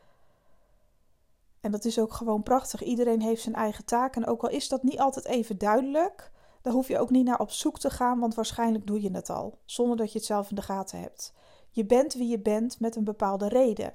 En 1.62 1.72
dat 1.72 1.86
is 1.86 2.00
ook 2.00 2.14
gewoon 2.14 2.44
prachtig. 2.44 2.84
Iedereen 2.84 3.22
heeft 3.22 3.42
zijn 3.42 3.56
eigen 3.56 3.86
taak. 3.86 4.16
En 4.16 4.28
ook 4.28 4.44
al 4.44 4.50
is 4.50 4.68
dat 4.68 4.84
niet 4.84 5.00
altijd 5.00 5.26
even 5.26 5.58
duidelijk, 5.58 6.32
daar 6.68 6.76
hoef 6.76 6.88
je 6.88 7.00
ook 7.00 7.10
niet 7.10 7.26
naar 7.26 7.40
op 7.40 7.52
zoek 7.52 7.80
te 7.80 7.90
gaan, 7.90 8.20
want 8.20 8.36
waarschijnlijk 8.36 8.88
doe 8.88 9.02
je 9.02 9.12
het 9.12 9.30
al, 9.30 9.60
zonder 9.66 9.98
dat 9.98 10.12
je 10.12 10.18
het 10.18 10.28
zelf 10.28 10.50
in 10.50 10.56
de 10.56 10.62
gaten 10.62 11.00
hebt. 11.00 11.34
Je 11.70 11.86
bent 11.86 12.14
wie 12.14 12.28
je 12.28 12.40
bent 12.40 12.80
met 12.80 12.96
een 12.96 13.04
bepaalde 13.04 13.48
reden. 13.48 13.94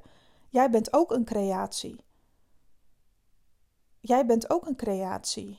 Jij 0.48 0.70
bent 0.70 0.92
ook 0.92 1.10
een 1.10 1.24
creatie. 1.24 2.04
Jij 4.00 4.26
bent 4.26 4.50
ook 4.50 4.66
een 4.66 4.76
creatie. 4.76 5.58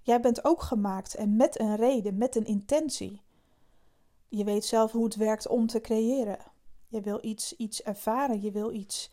Jij 0.00 0.20
bent 0.20 0.44
ook 0.44 0.62
gemaakt 0.62 1.14
en 1.14 1.36
met 1.36 1.60
een 1.60 1.76
reden, 1.76 2.18
met 2.18 2.36
een 2.36 2.46
intentie. 2.46 3.22
Je 4.28 4.44
weet 4.44 4.64
zelf 4.64 4.92
hoe 4.92 5.04
het 5.04 5.16
werkt 5.16 5.48
om 5.48 5.66
te 5.66 5.80
creëren. 5.80 6.38
Je 6.86 7.00
wil 7.00 7.18
iets, 7.22 7.56
iets 7.56 7.82
ervaren, 7.82 8.42
je 8.42 8.50
wil 8.50 8.72
iets 8.72 9.10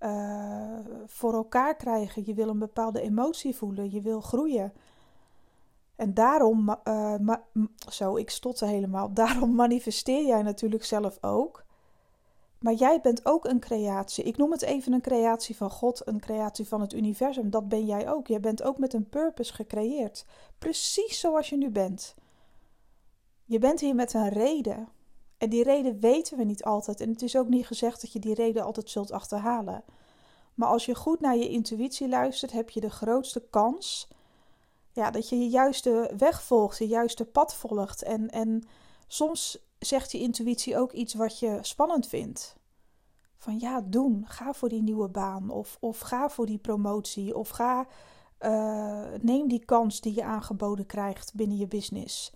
uh, 0.00 0.78
voor 1.06 1.34
elkaar 1.34 1.76
krijgen. 1.76 2.22
Je 2.26 2.34
wil 2.34 2.48
een 2.48 2.58
bepaalde 2.58 3.00
emotie 3.00 3.54
voelen. 3.54 3.92
Je 3.92 4.00
wil 4.00 4.20
groeien. 4.20 4.72
En 5.96 6.14
daarom, 6.14 6.76
uh, 6.84 7.34
zo, 7.90 8.16
ik 8.16 8.30
stotte 8.30 8.66
helemaal. 8.66 9.12
Daarom 9.22 9.54
manifesteer 9.54 10.26
jij 10.26 10.42
natuurlijk 10.42 10.84
zelf 10.84 11.18
ook. 11.20 11.64
Maar 12.58 12.74
jij 12.74 13.00
bent 13.00 13.26
ook 13.26 13.44
een 13.44 13.60
creatie. 13.60 14.24
Ik 14.24 14.36
noem 14.36 14.50
het 14.50 14.62
even 14.62 14.92
een 14.92 15.00
creatie 15.00 15.56
van 15.56 15.70
God, 15.70 16.06
een 16.06 16.20
creatie 16.20 16.68
van 16.68 16.80
het 16.80 16.92
universum. 16.92 17.50
Dat 17.50 17.68
ben 17.68 17.86
jij 17.86 18.10
ook. 18.10 18.26
Jij 18.26 18.40
bent 18.40 18.62
ook 18.62 18.78
met 18.78 18.92
een 18.92 19.08
purpose 19.08 19.54
gecreëerd. 19.54 20.24
Precies 20.58 21.20
zoals 21.20 21.48
je 21.48 21.56
nu 21.56 21.70
bent. 21.70 22.14
Je 23.44 23.58
bent 23.58 23.80
hier 23.80 23.94
met 23.94 24.14
een 24.14 24.28
reden. 24.28 24.88
En 25.38 25.48
die 25.48 25.62
reden 25.62 26.00
weten 26.00 26.38
we 26.38 26.44
niet 26.44 26.64
altijd. 26.64 27.00
En 27.00 27.10
het 27.10 27.22
is 27.22 27.36
ook 27.36 27.48
niet 27.48 27.66
gezegd 27.66 28.00
dat 28.00 28.12
je 28.12 28.18
die 28.18 28.34
reden 28.34 28.64
altijd 28.64 28.90
zult 28.90 29.12
achterhalen. 29.12 29.84
Maar 30.54 30.68
als 30.68 30.86
je 30.86 30.94
goed 30.94 31.20
naar 31.20 31.36
je 31.36 31.48
intuïtie 31.48 32.08
luistert, 32.08 32.52
heb 32.52 32.70
je 32.70 32.80
de 32.80 32.90
grootste 32.90 33.46
kans 33.50 34.08
ja, 34.96 35.10
dat 35.10 35.28
je 35.28 35.38
je 35.38 35.48
juiste 35.48 36.12
weg 36.16 36.42
volgt, 36.42 36.78
je 36.78 36.86
juiste 36.86 37.24
pad 37.24 37.54
volgt. 37.54 38.02
En, 38.02 38.30
en 38.30 38.68
soms 39.06 39.58
zegt 39.78 40.10
die 40.10 40.20
intuïtie 40.20 40.78
ook 40.78 40.92
iets 40.92 41.14
wat 41.14 41.38
je 41.38 41.58
spannend 41.60 42.08
vindt. 42.08 42.56
Van 43.36 43.58
ja, 43.58 43.80
doen. 43.80 44.24
Ga 44.26 44.52
voor 44.52 44.68
die 44.68 44.82
nieuwe 44.82 45.08
baan. 45.08 45.50
Of, 45.50 45.76
of 45.80 46.00
ga 46.00 46.28
voor 46.28 46.46
die 46.46 46.58
promotie. 46.58 47.36
Of 47.36 47.48
ga, 47.48 47.86
uh, 48.40 49.04
neem 49.20 49.48
die 49.48 49.64
kans 49.64 50.00
die 50.00 50.14
je 50.14 50.24
aangeboden 50.24 50.86
krijgt 50.86 51.34
binnen 51.34 51.56
je 51.56 51.66
business. 51.66 52.32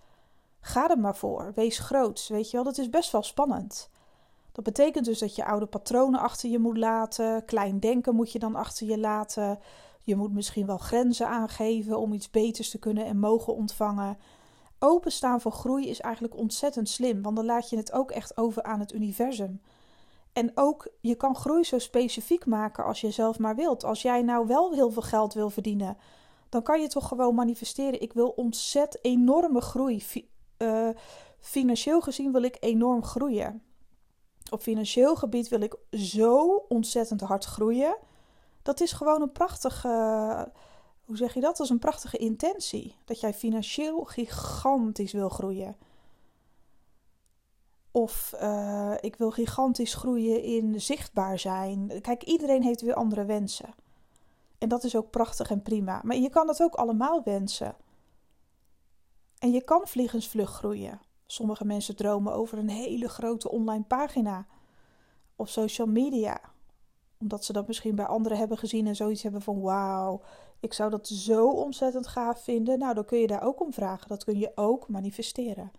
Ga 0.61 0.91
er 0.91 0.99
maar 0.99 1.17
voor. 1.17 1.53
Wees 1.55 1.79
groots. 1.79 2.29
Weet 2.29 2.51
je 2.51 2.57
wel, 2.57 2.65
dat 2.65 2.79
is 2.79 2.91
best 2.91 3.13
wel 3.13 3.23
spannend. 3.23 3.91
Dat 4.53 4.65
betekent 4.65 5.05
dus 5.05 5.19
dat 5.19 5.35
je 5.35 5.45
oude 5.45 5.67
patronen 5.67 6.21
achter 6.21 6.51
je 6.51 6.59
moet 6.59 6.77
laten. 6.77 7.45
Klein 7.45 7.81
denken 7.81 8.15
moet 8.15 8.33
je 8.33 8.39
dan 8.39 8.55
achter 8.55 8.87
je 8.87 8.99
laten. 8.99 9.59
Je 10.03 10.17
moet 10.17 10.33
misschien 10.33 10.67
wel 10.67 10.79
grenzen 10.79 11.29
aangeven 11.29 11.99
om 11.99 12.13
iets 12.13 12.31
beters 12.31 12.71
te 12.71 12.79
kunnen 12.79 13.05
en 13.05 13.19
mogen 13.19 13.55
ontvangen. 13.55 14.19
Openstaan 14.79 15.41
voor 15.41 15.53
groei 15.53 15.89
is 15.89 16.01
eigenlijk 16.01 16.37
ontzettend 16.37 16.89
slim, 16.89 17.23
want 17.23 17.37
dan 17.37 17.45
laat 17.45 17.71
je 17.71 17.77
het 17.77 17.93
ook 17.93 18.11
echt 18.11 18.37
over 18.37 18.63
aan 18.63 18.81
het 18.81 18.93
universum. 18.93 19.61
En 20.33 20.51
ook, 20.55 20.89
je 21.01 21.15
kan 21.15 21.35
groei 21.37 21.65
zo 21.65 21.79
specifiek 21.79 22.47
maken 22.47 22.85
als 22.85 23.01
je 23.01 23.11
zelf 23.11 23.39
maar 23.39 23.57
wilt. 23.57 23.85
Als 23.85 24.03
jij 24.03 24.23
nou 24.23 24.47
wel 24.47 24.73
heel 24.73 24.91
veel 24.91 25.03
geld 25.03 25.35
wil 25.35 25.51
verdienen, 25.51 25.97
dan 26.49 26.63
kan 26.63 26.81
je 26.81 26.89
toch 26.89 27.09
gewoon 27.09 27.35
manifesteren. 27.35 28.01
Ik 28.01 28.13
wil 28.13 28.29
ontzettend 28.29 29.05
enorme 29.05 29.61
groei. 29.61 30.05
Uh, 30.63 30.89
financieel 31.39 32.01
gezien 32.01 32.33
wil 32.33 32.43
ik 32.43 32.57
enorm 32.61 33.05
groeien. 33.05 33.63
Op 34.51 34.61
financieel 34.61 35.17
gebied 35.17 35.49
wil 35.49 35.61
ik 35.61 35.77
zo 35.91 36.65
ontzettend 36.69 37.21
hard 37.21 37.45
groeien. 37.45 37.97
Dat 38.63 38.81
is 38.81 38.93
gewoon 38.93 39.23
een 39.23 39.33
prachtige. 39.33 39.89
Hoe 41.05 41.17
zeg 41.17 41.35
je 41.35 41.41
dat? 41.41 41.57
Dat 41.57 41.67
is 41.67 41.73
een 41.73 41.79
prachtige 41.79 42.17
intentie. 42.17 42.97
Dat 43.05 43.21
jij 43.21 43.35
financieel 43.35 44.05
gigantisch 44.05 45.13
wil 45.13 45.29
groeien. 45.29 45.77
Of 47.91 48.35
uh, 48.43 48.95
ik 49.01 49.17
wil 49.17 49.31
gigantisch 49.31 49.95
groeien 49.95 50.43
in 50.43 50.81
zichtbaar 50.81 51.39
zijn. 51.39 52.01
Kijk, 52.01 52.23
iedereen 52.23 52.63
heeft 52.63 52.81
weer 52.81 52.95
andere 52.95 53.25
wensen. 53.25 53.75
En 54.59 54.69
dat 54.69 54.85
is 54.85 54.97
ook 54.97 55.11
prachtig 55.11 55.51
en 55.51 55.63
prima. 55.63 56.01
Maar 56.05 56.17
je 56.17 56.31
kan 56.31 56.47
dat 56.47 56.63
ook 56.63 56.75
allemaal 56.75 57.23
wensen. 57.25 57.75
En 59.41 59.51
je 59.51 59.65
kan 59.65 59.87
vliegensvlug 59.87 60.51
groeien. 60.51 61.01
Sommige 61.27 61.65
mensen 61.65 61.97
dromen 61.97 62.33
over 62.33 62.59
een 62.59 62.69
hele 62.69 63.09
grote 63.09 63.51
online 63.51 63.85
pagina 63.85 64.47
of 65.37 65.49
social 65.49 65.87
media. 65.87 66.41
Omdat 67.19 67.45
ze 67.45 67.53
dat 67.53 67.67
misschien 67.67 67.95
bij 67.95 68.07
anderen 68.07 68.39
hebben 68.39 68.59
gezien 68.59 68.87
en 68.87 68.97
zoiets 68.97 69.23
hebben 69.23 69.43
van 69.43 69.61
wauw, 69.61 70.21
ik 70.61 70.73
zou 70.73 70.91
dat 70.91 71.09
zo 71.09 71.51
ontzettend 71.51 72.07
gaaf 72.07 72.43
vinden. 72.43 72.79
Nou, 72.79 72.95
dan 72.95 73.05
kun 73.05 73.19
je 73.19 73.27
daar 73.27 73.43
ook 73.43 73.61
om 73.61 73.73
vragen. 73.73 74.09
Dat 74.09 74.25
kun 74.25 74.39
je 74.39 74.53
ook 74.55 74.89
manifesteren. 74.89 75.73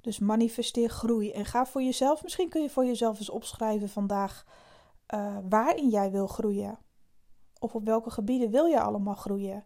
Dus 0.00 0.18
manifesteer 0.18 0.88
groei 0.88 1.32
en 1.32 1.44
ga 1.44 1.66
voor 1.66 1.82
jezelf. 1.82 2.22
Misschien 2.22 2.48
kun 2.48 2.62
je 2.62 2.70
voor 2.70 2.84
jezelf 2.84 3.18
eens 3.18 3.30
opschrijven 3.30 3.88
vandaag 3.88 4.44
uh, 5.14 5.36
waarin 5.48 5.88
jij 5.88 6.10
wil 6.10 6.26
groeien. 6.26 6.78
Of 7.58 7.74
op 7.74 7.84
welke 7.84 8.10
gebieden 8.10 8.50
wil 8.50 8.64
je 8.64 8.80
allemaal 8.80 9.14
groeien. 9.14 9.64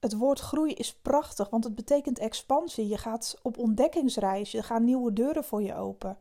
Het 0.00 0.16
woord 0.16 0.40
groei 0.40 0.72
is 0.72 0.94
prachtig, 0.94 1.50
want 1.50 1.64
het 1.64 1.74
betekent 1.74 2.18
expansie. 2.18 2.88
Je 2.88 2.98
gaat 2.98 3.38
op 3.42 3.58
ontdekkingsreis, 3.58 4.54
er 4.54 4.64
gaan 4.64 4.84
nieuwe 4.84 5.12
deuren 5.12 5.44
voor 5.44 5.62
je 5.62 5.74
open. 5.74 6.18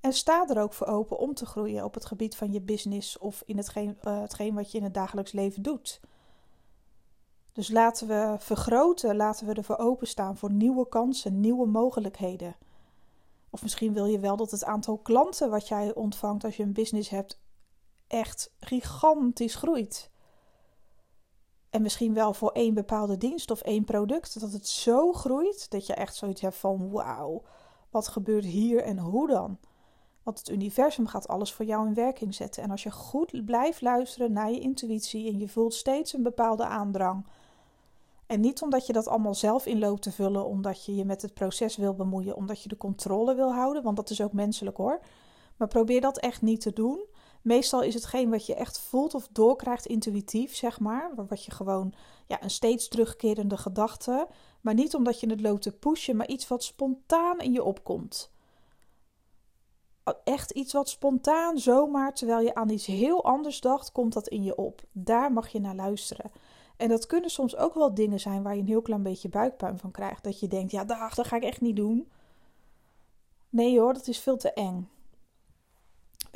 En 0.00 0.12
sta 0.12 0.48
er 0.48 0.60
ook 0.60 0.72
voor 0.72 0.86
open 0.86 1.18
om 1.18 1.34
te 1.34 1.46
groeien 1.46 1.84
op 1.84 1.94
het 1.94 2.04
gebied 2.04 2.36
van 2.36 2.52
je 2.52 2.60
business 2.60 3.18
of 3.18 3.42
in 3.46 3.56
hetgeen, 3.56 3.98
uh, 4.02 4.20
hetgeen 4.20 4.54
wat 4.54 4.72
je 4.72 4.78
in 4.78 4.84
het 4.84 4.94
dagelijks 4.94 5.32
leven 5.32 5.62
doet. 5.62 6.00
Dus 7.52 7.70
laten 7.70 8.08
we 8.08 8.36
vergroten, 8.38 9.16
laten 9.16 9.46
we 9.46 9.54
ervoor 9.54 9.78
openstaan 9.78 10.36
voor 10.36 10.52
nieuwe 10.52 10.88
kansen, 10.88 11.40
nieuwe 11.40 11.66
mogelijkheden. 11.66 12.56
Of 13.50 13.62
misschien 13.62 13.92
wil 13.92 14.06
je 14.06 14.18
wel 14.18 14.36
dat 14.36 14.50
het 14.50 14.64
aantal 14.64 14.98
klanten 14.98 15.50
wat 15.50 15.68
jij 15.68 15.94
ontvangt 15.94 16.44
als 16.44 16.56
je 16.56 16.62
een 16.62 16.72
business 16.72 17.08
hebt 17.08 17.40
echt 18.06 18.54
gigantisch 18.60 19.54
groeit. 19.54 20.10
En 21.76 21.82
misschien 21.82 22.14
wel 22.14 22.34
voor 22.34 22.50
één 22.50 22.74
bepaalde 22.74 23.16
dienst 23.16 23.50
of 23.50 23.60
één 23.60 23.84
product, 23.84 24.40
dat 24.40 24.52
het 24.52 24.68
zo 24.68 25.12
groeit 25.12 25.70
dat 25.70 25.86
je 25.86 25.94
echt 25.94 26.14
zoiets 26.14 26.40
hebt 26.40 26.56
van 26.56 26.90
wauw, 26.90 27.42
wat 27.90 28.08
gebeurt 28.08 28.44
hier 28.44 28.82
en 28.82 28.98
hoe 28.98 29.28
dan? 29.28 29.58
Want 30.22 30.38
het 30.38 30.48
universum 30.48 31.06
gaat 31.06 31.28
alles 31.28 31.52
voor 31.52 31.64
jou 31.64 31.86
in 31.86 31.94
werking 31.94 32.34
zetten. 32.34 32.62
En 32.62 32.70
als 32.70 32.82
je 32.82 32.90
goed 32.90 33.44
blijft 33.44 33.80
luisteren 33.80 34.32
naar 34.32 34.50
je 34.50 34.60
intuïtie 34.60 35.28
en 35.32 35.38
je 35.38 35.48
voelt 35.48 35.74
steeds 35.74 36.12
een 36.12 36.22
bepaalde 36.22 36.66
aandrang. 36.66 37.26
En 38.26 38.40
niet 38.40 38.62
omdat 38.62 38.86
je 38.86 38.92
dat 38.92 39.08
allemaal 39.08 39.34
zelf 39.34 39.66
in 39.66 39.78
loopt 39.78 40.02
te 40.02 40.12
vullen, 40.12 40.46
omdat 40.46 40.84
je 40.84 40.94
je 40.94 41.04
met 41.04 41.22
het 41.22 41.34
proces 41.34 41.76
wil 41.76 41.94
bemoeien, 41.94 42.36
omdat 42.36 42.62
je 42.62 42.68
de 42.68 42.76
controle 42.76 43.34
wil 43.34 43.52
houden, 43.52 43.82
want 43.82 43.96
dat 43.96 44.10
is 44.10 44.20
ook 44.20 44.32
menselijk 44.32 44.76
hoor. 44.76 45.00
Maar 45.56 45.68
probeer 45.68 46.00
dat 46.00 46.18
echt 46.18 46.42
niet 46.42 46.60
te 46.60 46.72
doen. 46.72 47.04
Meestal 47.46 47.82
is 47.82 47.94
hetgeen 47.94 48.30
wat 48.30 48.46
je 48.46 48.54
echt 48.54 48.78
voelt 48.78 49.14
of 49.14 49.28
doorkrijgt 49.32 49.86
intuïtief, 49.86 50.54
zeg 50.54 50.80
maar. 50.80 51.10
Wat 51.28 51.44
je 51.44 51.50
gewoon 51.50 51.94
ja, 52.26 52.42
een 52.42 52.50
steeds 52.50 52.88
terugkerende 52.88 53.56
gedachte. 53.56 54.28
Maar 54.60 54.74
niet 54.74 54.94
omdat 54.94 55.20
je 55.20 55.30
het 55.30 55.40
loopt 55.40 55.62
te 55.62 55.72
pushen, 55.72 56.16
maar 56.16 56.28
iets 56.28 56.48
wat 56.48 56.64
spontaan 56.64 57.38
in 57.38 57.52
je 57.52 57.62
opkomt 57.62 58.30
echt 60.24 60.50
iets 60.50 60.72
wat 60.72 60.88
spontaan, 60.88 61.58
zomaar, 61.58 62.14
terwijl 62.14 62.40
je 62.40 62.54
aan 62.54 62.68
iets 62.68 62.86
heel 62.86 63.24
anders 63.24 63.60
dacht, 63.60 63.92
komt 63.92 64.12
dat 64.12 64.28
in 64.28 64.42
je 64.42 64.56
op. 64.56 64.82
Daar 64.92 65.32
mag 65.32 65.48
je 65.48 65.60
naar 65.60 65.74
luisteren. 65.74 66.30
En 66.76 66.88
dat 66.88 67.06
kunnen 67.06 67.30
soms 67.30 67.56
ook 67.56 67.74
wel 67.74 67.94
dingen 67.94 68.20
zijn 68.20 68.42
waar 68.42 68.54
je 68.54 68.60
een 68.60 68.66
heel 68.66 68.82
klein 68.82 69.02
beetje 69.02 69.28
buikpuin 69.28 69.78
van 69.78 69.90
krijgt. 69.90 70.24
Dat 70.24 70.40
je 70.40 70.48
denkt, 70.48 70.72
ja, 70.72 70.84
dag, 70.84 71.14
dat 71.14 71.26
ga 71.26 71.36
ik 71.36 71.42
echt 71.42 71.60
niet 71.60 71.76
doen. 71.76 72.08
Nee 73.48 73.78
hoor, 73.78 73.94
dat 73.94 74.08
is 74.08 74.18
veel 74.18 74.36
te 74.36 74.52
eng. 74.52 74.88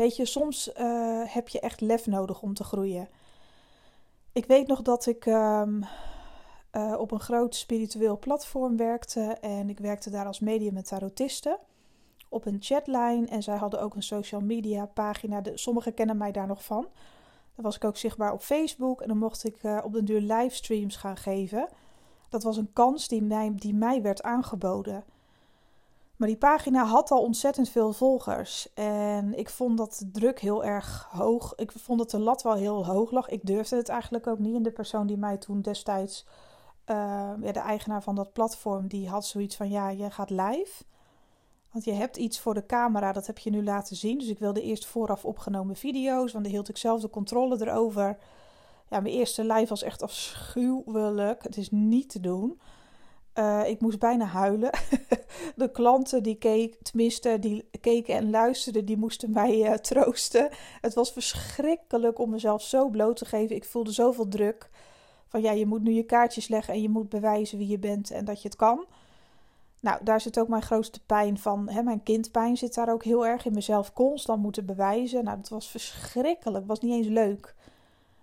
Weet 0.00 0.16
je, 0.16 0.24
soms 0.24 0.70
uh, 0.78 1.22
heb 1.24 1.48
je 1.48 1.60
echt 1.60 1.80
lef 1.80 2.06
nodig 2.06 2.42
om 2.42 2.54
te 2.54 2.64
groeien. 2.64 3.08
Ik 4.32 4.46
weet 4.46 4.66
nog 4.66 4.82
dat 4.82 5.06
ik 5.06 5.26
um, 5.26 5.84
uh, 6.72 6.94
op 6.98 7.10
een 7.10 7.20
groot 7.20 7.54
spiritueel 7.54 8.18
platform 8.18 8.76
werkte. 8.76 9.20
En 9.40 9.68
ik 9.68 9.78
werkte 9.78 10.10
daar 10.10 10.26
als 10.26 10.40
medium 10.40 10.74
met 10.74 10.86
tarotisten 10.86 11.58
op 12.28 12.46
een 12.46 12.56
chatline 12.60 13.26
en 13.26 13.42
zij 13.42 13.56
hadden 13.56 13.80
ook 13.80 13.94
een 13.94 14.02
social 14.02 14.40
media 14.40 14.86
pagina. 14.86 15.40
De, 15.40 15.58
sommigen 15.58 15.94
kennen 15.94 16.16
mij 16.16 16.32
daar 16.32 16.46
nog 16.46 16.64
van. 16.64 16.86
Dan 17.54 17.64
was 17.64 17.76
ik 17.76 17.84
ook 17.84 17.96
zichtbaar 17.96 18.32
op 18.32 18.42
Facebook 18.42 19.00
en 19.00 19.08
dan 19.08 19.18
mocht 19.18 19.44
ik 19.44 19.62
uh, 19.62 19.78
op 19.84 19.92
den 19.92 20.04
duur 20.04 20.20
livestreams 20.20 20.96
gaan 20.96 21.16
geven. 21.16 21.68
Dat 22.28 22.42
was 22.42 22.56
een 22.56 22.72
kans 22.72 23.08
die 23.08 23.22
mij, 23.22 23.52
die 23.54 23.74
mij 23.74 24.02
werd 24.02 24.22
aangeboden. 24.22 25.04
Maar 26.20 26.28
die 26.28 26.38
pagina 26.38 26.84
had 26.84 27.10
al 27.10 27.22
ontzettend 27.22 27.68
veel 27.68 27.92
volgers. 27.92 28.72
En 28.74 29.38
ik 29.38 29.50
vond 29.50 29.78
dat 29.78 29.96
de 29.98 30.10
druk 30.10 30.40
heel 30.40 30.64
erg 30.64 31.08
hoog. 31.10 31.52
Ik 31.56 31.72
vond 31.72 31.98
dat 31.98 32.10
de 32.10 32.18
lat 32.18 32.42
wel 32.42 32.54
heel 32.54 32.86
hoog 32.86 33.10
lag. 33.10 33.28
Ik 33.28 33.46
durfde 33.46 33.76
het 33.76 33.88
eigenlijk 33.88 34.26
ook 34.26 34.38
niet. 34.38 34.54
En 34.54 34.62
de 34.62 34.70
persoon 34.70 35.06
die 35.06 35.16
mij 35.16 35.36
toen 35.36 35.60
destijds, 35.60 36.26
uh, 36.86 36.96
ja, 37.40 37.52
de 37.52 37.60
eigenaar 37.60 38.02
van 38.02 38.14
dat 38.14 38.32
platform, 38.32 38.88
die 38.88 39.08
had 39.08 39.26
zoiets 39.26 39.56
van: 39.56 39.68
ja, 39.68 39.88
je 39.88 40.10
gaat 40.10 40.30
live. 40.30 40.84
Want 41.70 41.84
je 41.84 41.92
hebt 41.92 42.16
iets 42.16 42.40
voor 42.40 42.54
de 42.54 42.66
camera, 42.66 43.12
dat 43.12 43.26
heb 43.26 43.38
je 43.38 43.50
nu 43.50 43.64
laten 43.64 43.96
zien. 43.96 44.18
Dus 44.18 44.28
ik 44.28 44.38
wilde 44.38 44.62
eerst 44.62 44.86
vooraf 44.86 45.24
opgenomen 45.24 45.76
video's, 45.76 46.32
want 46.32 46.44
dan 46.44 46.52
hield 46.52 46.68
ik 46.68 46.76
zelf 46.76 47.00
de 47.00 47.10
controle 47.10 47.66
erover. 47.66 48.18
Ja, 48.88 49.00
mijn 49.00 49.14
eerste 49.14 49.44
live 49.44 49.68
was 49.68 49.82
echt 49.82 50.02
afschuwelijk. 50.02 51.42
Het 51.42 51.56
is 51.56 51.70
niet 51.70 52.10
te 52.10 52.20
doen. 52.20 52.60
Uh, 53.40 53.68
ik 53.68 53.80
moest 53.80 53.98
bijna 53.98 54.24
huilen. 54.24 54.70
de 55.56 55.70
klanten 55.70 56.22
die 56.22 56.34
keken, 56.34 56.82
tenminste, 56.82 57.38
die 57.38 57.68
keken 57.80 58.14
en 58.14 58.30
luisterden, 58.30 58.84
die 58.84 58.96
moesten 58.96 59.30
mij 59.30 59.58
uh, 59.58 59.72
troosten. 59.72 60.48
Het 60.80 60.94
was 60.94 61.12
verschrikkelijk 61.12 62.18
om 62.18 62.30
mezelf 62.30 62.62
zo 62.62 62.88
bloot 62.88 63.16
te 63.16 63.24
geven. 63.24 63.56
Ik 63.56 63.64
voelde 63.64 63.92
zoveel 63.92 64.28
druk. 64.28 64.70
Van 65.28 65.42
ja, 65.42 65.52
je 65.52 65.66
moet 65.66 65.82
nu 65.82 65.92
je 65.92 66.02
kaartjes 66.02 66.48
leggen 66.48 66.74
en 66.74 66.82
je 66.82 66.88
moet 66.88 67.08
bewijzen 67.08 67.58
wie 67.58 67.68
je 67.68 67.78
bent 67.78 68.10
en 68.10 68.24
dat 68.24 68.42
je 68.42 68.48
het 68.48 68.56
kan. 68.56 68.86
Nou, 69.80 70.04
daar 70.04 70.20
zit 70.20 70.38
ook 70.38 70.48
mijn 70.48 70.62
grootste 70.62 71.00
pijn 71.04 71.38
van. 71.38 71.68
Hè, 71.68 71.82
mijn 71.82 72.02
kindpijn 72.02 72.56
zit 72.56 72.74
daar 72.74 72.92
ook 72.92 73.04
heel 73.04 73.26
erg 73.26 73.44
in 73.44 73.54
mezelf 73.54 73.92
constant 73.92 74.42
moeten 74.42 74.66
bewijzen. 74.66 75.24
Nou, 75.24 75.36
dat 75.36 75.48
was 75.48 75.70
verschrikkelijk. 75.70 76.66
was 76.66 76.80
niet 76.80 76.92
eens 76.92 77.06
leuk. 77.06 77.54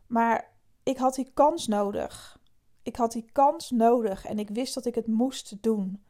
Maar 0.07 0.49
ik 0.83 0.97
had 0.97 1.15
die 1.15 1.31
kans 1.33 1.67
nodig. 1.67 2.39
Ik 2.87 2.95
had 2.95 3.11
die 3.11 3.25
kans 3.31 3.71
nodig 3.71 4.25
en 4.25 4.39
ik 4.39 4.49
wist 4.49 4.73
dat 4.73 4.85
ik 4.85 4.95
het 4.95 5.07
moest 5.07 5.55
doen. 5.61 6.01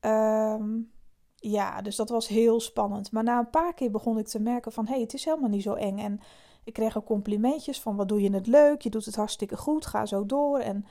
Um, 0.00 0.90
ja, 1.36 1.82
dus 1.82 1.96
dat 1.96 2.08
was 2.08 2.28
heel 2.28 2.60
spannend. 2.60 3.12
Maar 3.12 3.22
na 3.22 3.38
een 3.38 3.50
paar 3.50 3.74
keer 3.74 3.90
begon 3.90 4.18
ik 4.18 4.26
te 4.26 4.40
merken 4.40 4.72
van... 4.72 4.84
hé, 4.84 4.92
hey, 4.92 5.00
het 5.00 5.14
is 5.14 5.24
helemaal 5.24 5.48
niet 5.48 5.62
zo 5.62 5.74
eng. 5.74 5.98
En 5.98 6.20
ik 6.64 6.72
kreeg 6.72 6.96
ook 6.96 7.04
complimentjes 7.04 7.80
van... 7.80 7.96
wat 7.96 8.08
doe 8.08 8.22
je 8.22 8.32
het 8.32 8.46
leuk, 8.46 8.82
je 8.82 8.90
doet 8.90 9.04
het 9.04 9.16
hartstikke 9.16 9.56
goed, 9.56 9.86
ga 9.86 10.06
zo 10.06 10.26
door. 10.26 10.58
En 10.58 10.84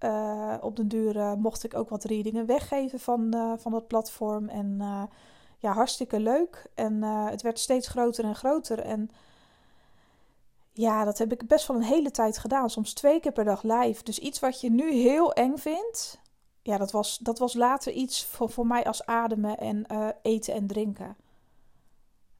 uh, 0.00 0.54
op 0.60 0.76
den 0.76 0.88
duur 0.88 1.16
uh, 1.16 1.34
mocht 1.34 1.64
ik 1.64 1.74
ook 1.74 1.88
wat 1.88 2.04
readingen 2.04 2.46
weggeven 2.46 3.00
van, 3.00 3.34
uh, 3.34 3.52
van 3.56 3.72
dat 3.72 3.86
platform. 3.86 4.48
En 4.48 4.80
ja, 5.58 5.72
hartstikke 5.72 6.20
leuk. 6.20 6.70
En 6.74 7.02
het 7.02 7.42
werd 7.42 7.58
steeds 7.58 7.88
groter 7.88 8.24
en 8.24 8.34
groter. 8.34 8.78
En 8.78 9.10
ja, 10.72 11.04
dat 11.04 11.18
heb 11.18 11.32
ik 11.32 11.46
best 11.46 11.66
wel 11.66 11.76
een 11.76 11.82
hele 11.82 12.10
tijd 12.10 12.38
gedaan. 12.38 12.70
Soms 12.70 12.92
twee 12.92 13.20
keer 13.20 13.32
per 13.32 13.44
dag 13.44 13.62
live. 13.62 14.02
Dus 14.02 14.18
iets 14.18 14.40
wat 14.40 14.60
je 14.60 14.70
nu 14.70 14.92
heel 14.92 15.32
eng 15.32 15.56
vindt, 15.56 16.20
ja, 16.62 16.78
dat 16.78 16.90
was, 16.90 17.18
dat 17.18 17.38
was 17.38 17.54
later 17.54 17.92
iets 17.92 18.24
voor, 18.24 18.50
voor 18.50 18.66
mij 18.66 18.84
als 18.84 19.06
ademen 19.06 19.58
en 19.58 19.84
uh, 19.92 20.08
eten 20.22 20.54
en 20.54 20.66
drinken. 20.66 21.16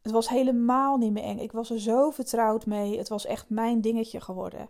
Het 0.02 0.12
was 0.12 0.28
helemaal 0.28 0.96
niet 0.96 1.12
meer 1.12 1.24
eng. 1.24 1.38
Ik 1.38 1.52
was 1.52 1.70
er 1.70 1.80
zo 1.80 2.10
vertrouwd 2.10 2.66
mee. 2.66 2.98
Het 2.98 3.08
was 3.08 3.26
echt 3.26 3.50
mijn 3.50 3.80
dingetje 3.80 4.20
geworden. 4.20 4.68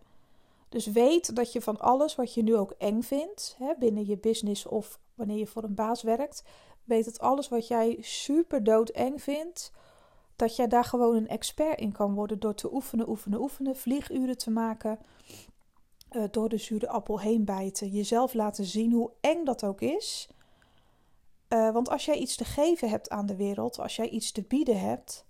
Dus 0.68 0.86
weet 0.86 1.36
dat 1.36 1.52
je 1.52 1.60
van 1.60 1.80
alles 1.80 2.14
wat 2.14 2.34
je 2.34 2.42
nu 2.42 2.56
ook 2.56 2.74
eng 2.78 3.02
vindt, 3.02 3.56
hè, 3.58 3.72
binnen 3.78 4.06
je 4.06 4.18
business 4.18 4.66
of 4.66 4.98
wanneer 5.14 5.38
je 5.38 5.46
voor 5.46 5.62
een 5.62 5.74
baas 5.74 6.02
werkt, 6.02 6.44
weet 6.84 7.04
dat 7.04 7.20
alles 7.20 7.48
wat 7.48 7.68
jij 7.68 7.96
super 8.00 8.64
doodeng 8.64 9.22
vindt, 9.22 9.72
dat 10.42 10.56
jij 10.56 10.68
daar 10.68 10.84
gewoon 10.84 11.16
een 11.16 11.28
expert 11.28 11.80
in 11.80 11.92
kan 11.92 12.14
worden 12.14 12.40
door 12.40 12.54
te 12.54 12.74
oefenen, 12.74 13.08
oefenen, 13.08 13.40
oefenen, 13.40 13.76
vlieguren 13.76 14.38
te 14.38 14.50
maken, 14.50 14.98
uh, 16.12 16.24
door 16.30 16.48
de 16.48 16.56
zure 16.56 16.88
appel 16.88 17.20
heen 17.20 17.44
bijten, 17.44 17.88
jezelf 17.88 18.34
laten 18.34 18.64
zien 18.64 18.92
hoe 18.92 19.10
eng 19.20 19.44
dat 19.44 19.64
ook 19.64 19.80
is. 19.80 20.28
Uh, 21.48 21.72
want 21.72 21.88
als 21.88 22.04
jij 22.04 22.16
iets 22.16 22.36
te 22.36 22.44
geven 22.44 22.88
hebt 22.88 23.10
aan 23.10 23.26
de 23.26 23.36
wereld, 23.36 23.78
als 23.78 23.96
jij 23.96 24.08
iets 24.08 24.32
te 24.32 24.42
bieden 24.42 24.80
hebt, 24.80 25.26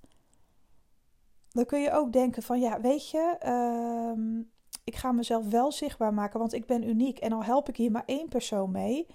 dan 1.50 1.66
kun 1.66 1.80
je 1.80 1.90
ook 1.90 2.12
denken 2.12 2.42
van 2.42 2.60
ja, 2.60 2.80
weet 2.80 3.10
je, 3.10 3.36
uh, 3.44 4.44
ik 4.84 4.96
ga 4.96 5.12
mezelf 5.12 5.48
wel 5.48 5.72
zichtbaar 5.72 6.14
maken, 6.14 6.38
want 6.38 6.52
ik 6.52 6.66
ben 6.66 6.88
uniek 6.88 7.18
en 7.18 7.32
al 7.32 7.44
help 7.44 7.68
ik 7.68 7.76
hier 7.76 7.90
maar 7.90 8.06
één 8.06 8.28
persoon 8.28 8.70
mee, 8.70 9.06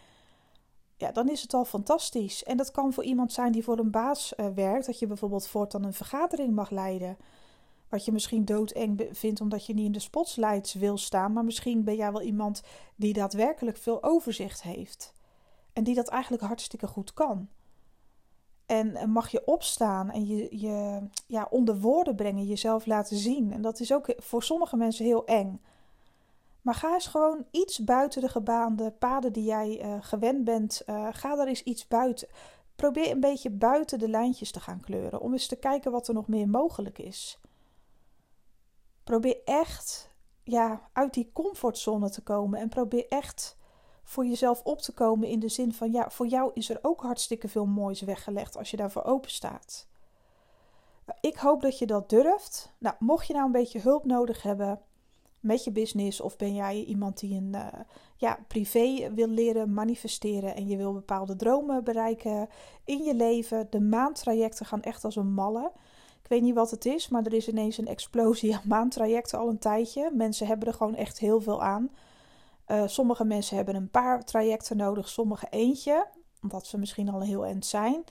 ja, 0.98 1.12
dan 1.12 1.30
is 1.30 1.42
het 1.42 1.54
al 1.54 1.66
fantastisch. 1.66 2.44
En 2.44 2.58
dat 2.58 2.72
kan 2.72 2.94
voor 2.94 3.04
iemand 3.04 3.34
zijn 3.34 3.52
die 3.52 3.64
voor 3.64 3.80
een 3.80 3.92
baas 3.92 4.34
uh, 4.38 4.48
werkt, 4.56 4.86
dat 4.86 5.00
je 5.00 5.08
bijvoorbeeld 5.08 5.48
voortaan 5.48 5.84
een 5.84 5.94
vergadering 5.94 6.56
mag 6.56 6.70
leiden. 6.70 7.18
Wat 7.90 8.06
je 8.06 8.12
misschien 8.12 8.46
doodeng 8.46 9.10
vindt 9.12 9.42
omdat 9.42 9.66
je 9.66 9.74
niet 9.74 9.86
in 9.86 9.92
de 9.92 10.00
spotlights 10.00 10.74
wil 10.74 10.98
staan, 10.98 11.34
maar 11.34 11.46
misschien 11.46 11.84
ben 11.84 11.96
jij 11.96 12.12
wel 12.12 12.22
iemand 12.22 12.62
die 12.96 13.14
daadwerkelijk 13.14 13.78
veel 13.78 14.04
overzicht 14.04 14.64
heeft. 14.64 15.14
En 15.74 15.84
die 15.84 15.96
dat 15.96 16.08
eigenlijk 16.08 16.44
hartstikke 16.44 16.88
goed 16.88 17.14
kan. 17.14 17.48
En 18.66 19.10
mag 19.10 19.30
je 19.30 19.46
opstaan 19.46 20.12
en 20.12 20.26
je, 20.28 20.60
je 20.60 21.08
ja, 21.28 21.48
onder 21.50 21.80
woorden 21.80 22.16
brengen, 22.16 22.46
jezelf 22.46 22.86
laten 22.86 23.18
zien. 23.18 23.54
En 23.54 23.62
dat 23.62 23.80
is 23.80 23.94
ook 23.94 24.14
voor 24.18 24.44
sommige 24.44 24.78
mensen 24.78 25.06
heel 25.06 25.26
eng. 25.26 25.62
Maar 26.68 26.76
ga 26.76 26.94
eens 26.94 27.08
gewoon 27.08 27.46
iets 27.52 27.84
buiten 27.84 28.22
de 28.22 28.30
gebaande 28.30 28.92
paden 28.92 29.34
die 29.34 29.44
jij 29.44 29.86
uh, 29.86 29.98
gewend 30.00 30.44
bent. 30.44 30.82
Uh, 30.86 31.08
ga 31.12 31.38
er 31.38 31.48
eens 31.48 31.64
iets 31.64 31.88
buiten. 31.88 32.28
Probeer 32.76 33.12
een 33.12 33.20
beetje 33.20 33.50
buiten 33.50 34.00
de 34.00 34.10
lijntjes 34.10 34.52
te 34.52 34.60
gaan 34.60 34.80
kleuren. 34.80 35.22
Om 35.22 35.32
eens 35.32 35.48
te 35.48 35.56
kijken 35.56 35.92
wat 35.92 36.08
er 36.08 36.14
nog 36.14 36.28
meer 36.28 36.50
mogelijk 36.50 37.00
is. 37.00 37.40
Probeer 39.04 39.38
echt 39.46 40.12
ja, 40.44 40.90
uit 40.94 41.14
die 41.14 41.30
comfortzone 41.34 42.10
te 42.10 42.22
komen. 42.22 42.60
En 42.60 42.70
probeer 42.70 43.06
echt 43.10 43.58
voor 44.04 44.26
jezelf 44.26 44.64
op 44.64 44.82
te 44.82 44.94
komen 44.94 45.28
in 45.28 45.40
de 45.40 45.50
zin 45.50 45.74
van 45.74 45.92
ja, 45.92 46.10
voor 46.10 46.28
jou 46.28 46.52
is 46.54 46.70
er 46.70 46.80
ook 46.82 47.02
hartstikke 47.02 47.48
veel 47.48 47.66
moois 47.66 48.02
weggelegd 48.02 48.58
als 48.58 48.72
je 48.72 48.78
daarvoor 48.78 49.04
open 49.04 49.32
staat. 49.32 49.88
Ik 51.22 51.38
hoop 51.38 51.62
dat 51.62 51.78
je 51.78 51.86
dat 51.86 52.10
durft. 52.10 52.74
Nou, 52.78 52.96
mocht 53.00 53.28
je 53.28 53.34
nou 53.34 53.46
een 53.46 53.52
beetje 53.52 53.80
hulp 53.80 54.06
nodig 54.06 54.42
hebben 54.42 54.82
met 55.40 55.64
je 55.64 55.72
business 55.72 56.22
of 56.22 56.38
ben 56.38 56.56
jij 56.56 56.84
iemand 56.84 57.20
die 57.20 57.36
een 57.36 57.52
uh, 57.56 57.66
ja, 58.16 58.40
privé 58.48 59.14
wil 59.14 59.28
leren 59.28 59.74
manifesteren 59.74 60.56
en 60.56 60.68
je 60.68 60.78
wil 60.78 60.94
bepaalde 60.94 61.36
dromen 61.36 61.84
bereiken 61.84 62.50
in 62.86 63.04
je 63.04 63.16
leven, 63.16 63.68
de 63.70 63.82
maandtrajecten 63.82 64.66
gaan 64.66 64.82
echt 64.82 65.04
als 65.04 65.16
een 65.16 65.34
malle. 65.34 65.72
Ik 66.24 66.34
weet 66.34 66.42
niet 66.42 66.56
wat 66.56 66.72
het 66.72 66.86
is, 66.86 67.10
maar 67.10 67.26
er 67.26 67.34
is 67.34 67.48
ineens 67.48 67.78
een 67.78 67.88
explosie 67.88 68.56
aan 68.56 68.62
maandtrajecten 68.66 69.40
al 69.40 69.50
een 69.50 69.60
tijdje. 69.60 70.12
Mensen 70.14 70.48
hebben 70.48 70.68
er 70.68 70.74
gewoon 70.74 70.96
echt 70.96 71.20
heel 71.20 71.42
veel 71.42 71.64
aan. 71.64 71.90
Uh, 72.68 72.88
sommige 72.88 73.24
mensen 73.24 73.56
hebben 73.56 73.76
een 73.76 73.90
paar 73.90 74.26
trajecten 74.26 74.78
nodig, 74.78 75.10
sommige 75.10 75.48
eentje, 75.50 76.08
omdat 76.42 76.66
ze 76.68 76.78
misschien 76.78 77.10
al 77.10 77.22
een 77.22 77.28
heel 77.28 77.46
eind 77.46 77.66
zijn. 77.66 78.04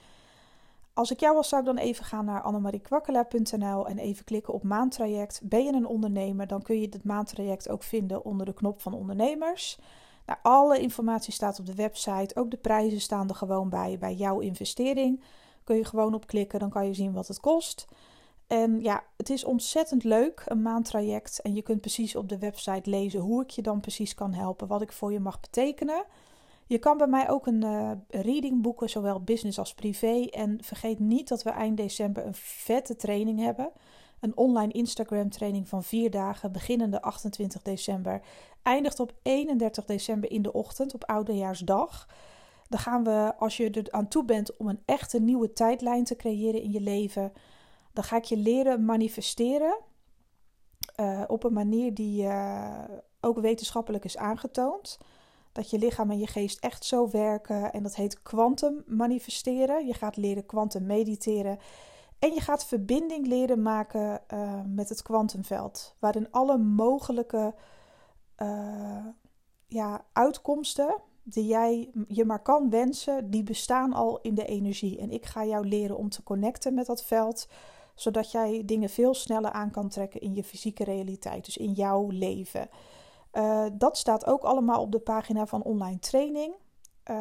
Als 0.97 1.11
ik 1.11 1.21
jou 1.21 1.35
was, 1.35 1.49
zou 1.49 1.61
ik 1.61 1.67
dan 1.67 1.79
even 1.79 2.05
gaan 2.05 2.25
naar 2.25 2.43
annemariekwakkelaar.nl 2.43 3.87
en 3.89 3.99
even 3.99 4.25
klikken 4.25 4.55
op 4.55 4.63
maandtraject. 4.63 5.41
Ben 5.43 5.65
je 5.65 5.73
een 5.73 5.87
ondernemer, 5.87 6.47
dan 6.47 6.63
kun 6.63 6.81
je 6.81 6.89
dit 6.89 7.05
maandtraject 7.05 7.69
ook 7.69 7.83
vinden 7.83 8.25
onder 8.25 8.47
de 8.47 8.55
knop 8.55 8.81
van 8.81 8.95
ondernemers. 8.95 9.79
Nou, 10.27 10.39
alle 10.43 10.81
informatie 10.81 11.33
staat 11.33 11.59
op 11.59 11.67
de 11.67 11.75
website, 11.75 12.37
ook 12.37 12.51
de 12.51 12.57
prijzen 12.57 13.01
staan 13.01 13.29
er 13.29 13.35
gewoon 13.35 13.69
bij, 13.69 13.97
bij 13.99 14.15
jouw 14.15 14.39
investering. 14.39 15.23
Kun 15.65 15.77
je 15.77 15.85
gewoon 15.85 16.15
op 16.15 16.27
klikken, 16.27 16.59
dan 16.59 16.71
kan 16.71 16.87
je 16.87 16.95
zien 16.95 17.13
wat 17.13 17.29
het 17.29 17.41
kost. 17.41 17.87
En 18.47 18.81
ja, 18.81 19.05
het 19.17 19.31
is 19.31 19.45
ontzettend 19.45 20.05
leuk, 20.05 20.43
een 20.47 20.63
maandtraject. 20.63 21.41
En 21.41 21.55
je 21.55 21.63
kunt 21.63 21.81
precies 21.81 22.17
op 22.17 22.29
de 22.29 22.39
website 22.39 22.91
lezen 22.91 23.21
hoe 23.21 23.43
ik 23.43 23.51
je 23.51 23.63
dan 23.63 23.81
precies 23.81 24.15
kan 24.15 24.33
helpen, 24.33 24.67
wat 24.67 24.83
ik 24.83 24.93
voor 24.93 25.13
je 25.13 25.21
mag 25.21 25.41
betekenen. 25.41 26.05
Je 26.67 26.79
kan 26.79 26.97
bij 26.97 27.07
mij 27.07 27.31
ook 27.31 27.47
een 27.47 27.65
uh, 27.65 27.91
reading 28.09 28.63
boeken, 28.63 28.91
zowel 28.91 29.21
business 29.21 29.59
als 29.59 29.75
privé. 29.75 30.27
En 30.31 30.59
vergeet 30.63 30.99
niet 30.99 31.29
dat 31.29 31.43
we 31.43 31.51
eind 31.51 31.77
december 31.77 32.27
een 32.27 32.35
vette 32.35 32.97
training 32.97 33.41
hebben. 33.41 33.71
Een 34.21 34.37
online 34.37 34.73
Instagram 34.73 35.31
training 35.31 35.69
van 35.69 35.83
vier 35.85 36.11
dagen, 36.11 36.53
beginnende 36.53 37.03
28 37.03 37.63
december. 37.63 38.21
Eindigt 38.63 39.01
op 39.01 39.15
31 39.23 39.85
december 39.85 40.31
in 40.31 40.43
de 40.43 40.53
ochtend, 40.53 40.95
op 40.95 41.05
Oudejaarsdag. 41.05 42.09
Dan 42.69 42.79
gaan 42.79 43.05
we, 43.05 43.33
als 43.39 43.57
je 43.57 43.71
er 43.71 43.91
aan 43.91 44.09
toe 44.09 44.25
bent 44.25 44.57
om 44.57 44.69
een 44.69 44.83
echte 44.85 45.21
nieuwe 45.21 45.53
tijdlijn 45.53 46.05
te 46.05 46.17
creëren 46.17 46.63
in 46.63 46.73
je 46.73 46.81
leven 46.81 47.33
dan 47.97 48.05
ga 48.05 48.17
ik 48.17 48.25
je 48.25 48.37
leren 48.37 48.85
manifesteren 48.85 49.79
uh, 51.01 51.23
op 51.27 51.45
een 51.45 51.53
manier 51.53 51.95
die 51.95 52.23
uh, 52.23 52.85
ook 53.21 53.39
wetenschappelijk 53.39 54.05
is 54.05 54.17
aangetoond. 54.17 54.99
Dat 55.57 55.71
je 55.71 55.79
lichaam 55.79 56.11
en 56.11 56.19
je 56.19 56.27
geest 56.27 56.59
echt 56.59 56.85
zo 56.85 57.11
werken. 57.11 57.73
En 57.73 57.83
dat 57.83 57.95
heet 57.95 58.23
kwantum 58.23 58.83
manifesteren. 58.87 59.87
Je 59.87 59.95
gaat 59.95 60.17
leren 60.17 60.47
kwantum 60.47 60.87
mediteren. 60.87 61.59
En 62.19 62.35
je 62.35 62.41
gaat 62.41 62.67
verbinding 62.67 63.27
leren 63.27 63.63
maken 63.63 64.21
uh, 64.33 64.61
met 64.67 64.89
het 64.89 65.03
kwantumveld. 65.03 65.97
Waarin 65.99 66.31
alle 66.31 66.59
mogelijke 66.59 67.55
ja, 69.67 70.05
uitkomsten 70.13 70.97
die 71.23 71.47
jij 71.47 71.91
je 72.09 72.25
maar 72.25 72.43
kan 72.43 72.71
wensen, 72.71 73.31
die 73.31 73.43
bestaan 73.43 73.93
al 73.93 74.21
in 74.21 74.35
de 74.35 74.47
energie. 74.47 74.99
En 74.99 75.11
ik 75.11 75.27
ga 75.27 75.45
jou 75.45 75.69
leren 75.69 75.97
om 75.97 76.09
te 76.09 76.23
connecten 76.23 76.75
met 76.75 76.87
dat 76.87 77.05
veld 77.05 77.49
zodat 77.97 78.31
jij 78.31 78.63
dingen 78.65 78.89
veel 78.89 79.15
sneller 79.15 79.51
aan 79.51 79.71
kan 79.71 79.89
trekken 79.89 80.21
in 80.21 80.35
je 80.35 80.45
fysieke 80.45 80.85
realiteit, 80.85 81.45
dus 81.45 81.57
in 81.57 81.73
jouw 81.73 82.09
leven. 82.09 82.69
Uh, 83.37 83.67
dat 83.73 83.97
staat 83.97 84.27
ook 84.27 84.43
allemaal 84.43 84.81
op 84.81 84.93
de 84.93 84.99
pagina 84.99 85.47
van 85.47 85.63
online 85.63 85.99
training. 85.99 86.55
Uh, 87.11 87.17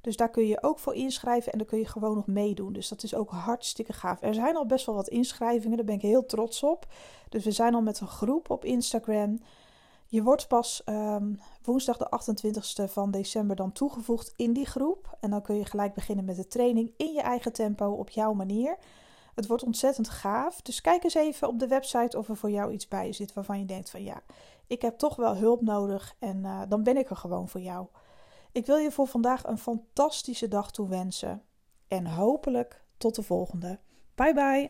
dus 0.00 0.16
daar 0.16 0.30
kun 0.30 0.46
je 0.46 0.62
ook 0.62 0.78
voor 0.78 0.94
inschrijven 0.94 1.52
en 1.52 1.58
dan 1.58 1.66
kun 1.66 1.78
je 1.78 1.86
gewoon 1.86 2.14
nog 2.14 2.26
meedoen. 2.26 2.72
Dus 2.72 2.88
dat 2.88 3.02
is 3.02 3.14
ook 3.14 3.30
hartstikke 3.30 3.92
gaaf. 3.92 4.22
Er 4.22 4.34
zijn 4.34 4.56
al 4.56 4.66
best 4.66 4.86
wel 4.86 4.94
wat 4.94 5.08
inschrijvingen, 5.08 5.76
daar 5.76 5.86
ben 5.86 5.94
ik 5.94 6.02
heel 6.02 6.26
trots 6.26 6.62
op. 6.62 6.86
Dus 7.28 7.44
we 7.44 7.50
zijn 7.50 7.74
al 7.74 7.82
met 7.82 8.00
een 8.00 8.06
groep 8.06 8.50
op 8.50 8.64
Instagram. 8.64 9.38
Je 10.06 10.22
wordt 10.22 10.48
pas 10.48 10.82
um, 10.86 11.40
woensdag 11.62 11.96
de 11.96 12.08
28e 12.10 12.90
van 12.90 13.10
december 13.10 13.56
dan 13.56 13.72
toegevoegd 13.72 14.32
in 14.36 14.52
die 14.52 14.66
groep. 14.66 15.16
En 15.20 15.30
dan 15.30 15.42
kun 15.42 15.56
je 15.56 15.64
gelijk 15.64 15.94
beginnen 15.94 16.24
met 16.24 16.36
de 16.36 16.46
training 16.46 16.92
in 16.96 17.12
je 17.12 17.20
eigen 17.20 17.52
tempo 17.52 17.90
op 17.90 18.10
jouw 18.10 18.32
manier. 18.32 18.76
Het 19.34 19.46
wordt 19.46 19.62
ontzettend 19.62 20.08
gaaf. 20.08 20.62
Dus 20.62 20.80
kijk 20.80 21.04
eens 21.04 21.14
even 21.14 21.48
op 21.48 21.58
de 21.58 21.66
website 21.66 22.18
of 22.18 22.28
er 22.28 22.36
voor 22.36 22.50
jou 22.50 22.72
iets 22.72 22.88
bij 22.88 23.12
zit 23.12 23.32
waarvan 23.32 23.58
je 23.58 23.64
denkt 23.64 23.90
van 23.90 24.02
ja, 24.02 24.22
ik 24.66 24.82
heb 24.82 24.98
toch 24.98 25.16
wel 25.16 25.36
hulp 25.36 25.60
nodig 25.60 26.14
en 26.18 26.36
uh, 26.36 26.62
dan 26.68 26.82
ben 26.82 26.96
ik 26.96 27.10
er 27.10 27.16
gewoon 27.16 27.48
voor 27.48 27.60
jou. 27.60 27.86
Ik 28.52 28.66
wil 28.66 28.76
je 28.76 28.90
voor 28.90 29.06
vandaag 29.06 29.46
een 29.46 29.58
fantastische 29.58 30.48
dag 30.48 30.70
toewensen 30.70 31.42
en 31.88 32.06
hopelijk 32.06 32.84
tot 32.96 33.14
de 33.14 33.22
volgende. 33.22 33.78
Bye 34.14 34.34
bye. 34.34 34.68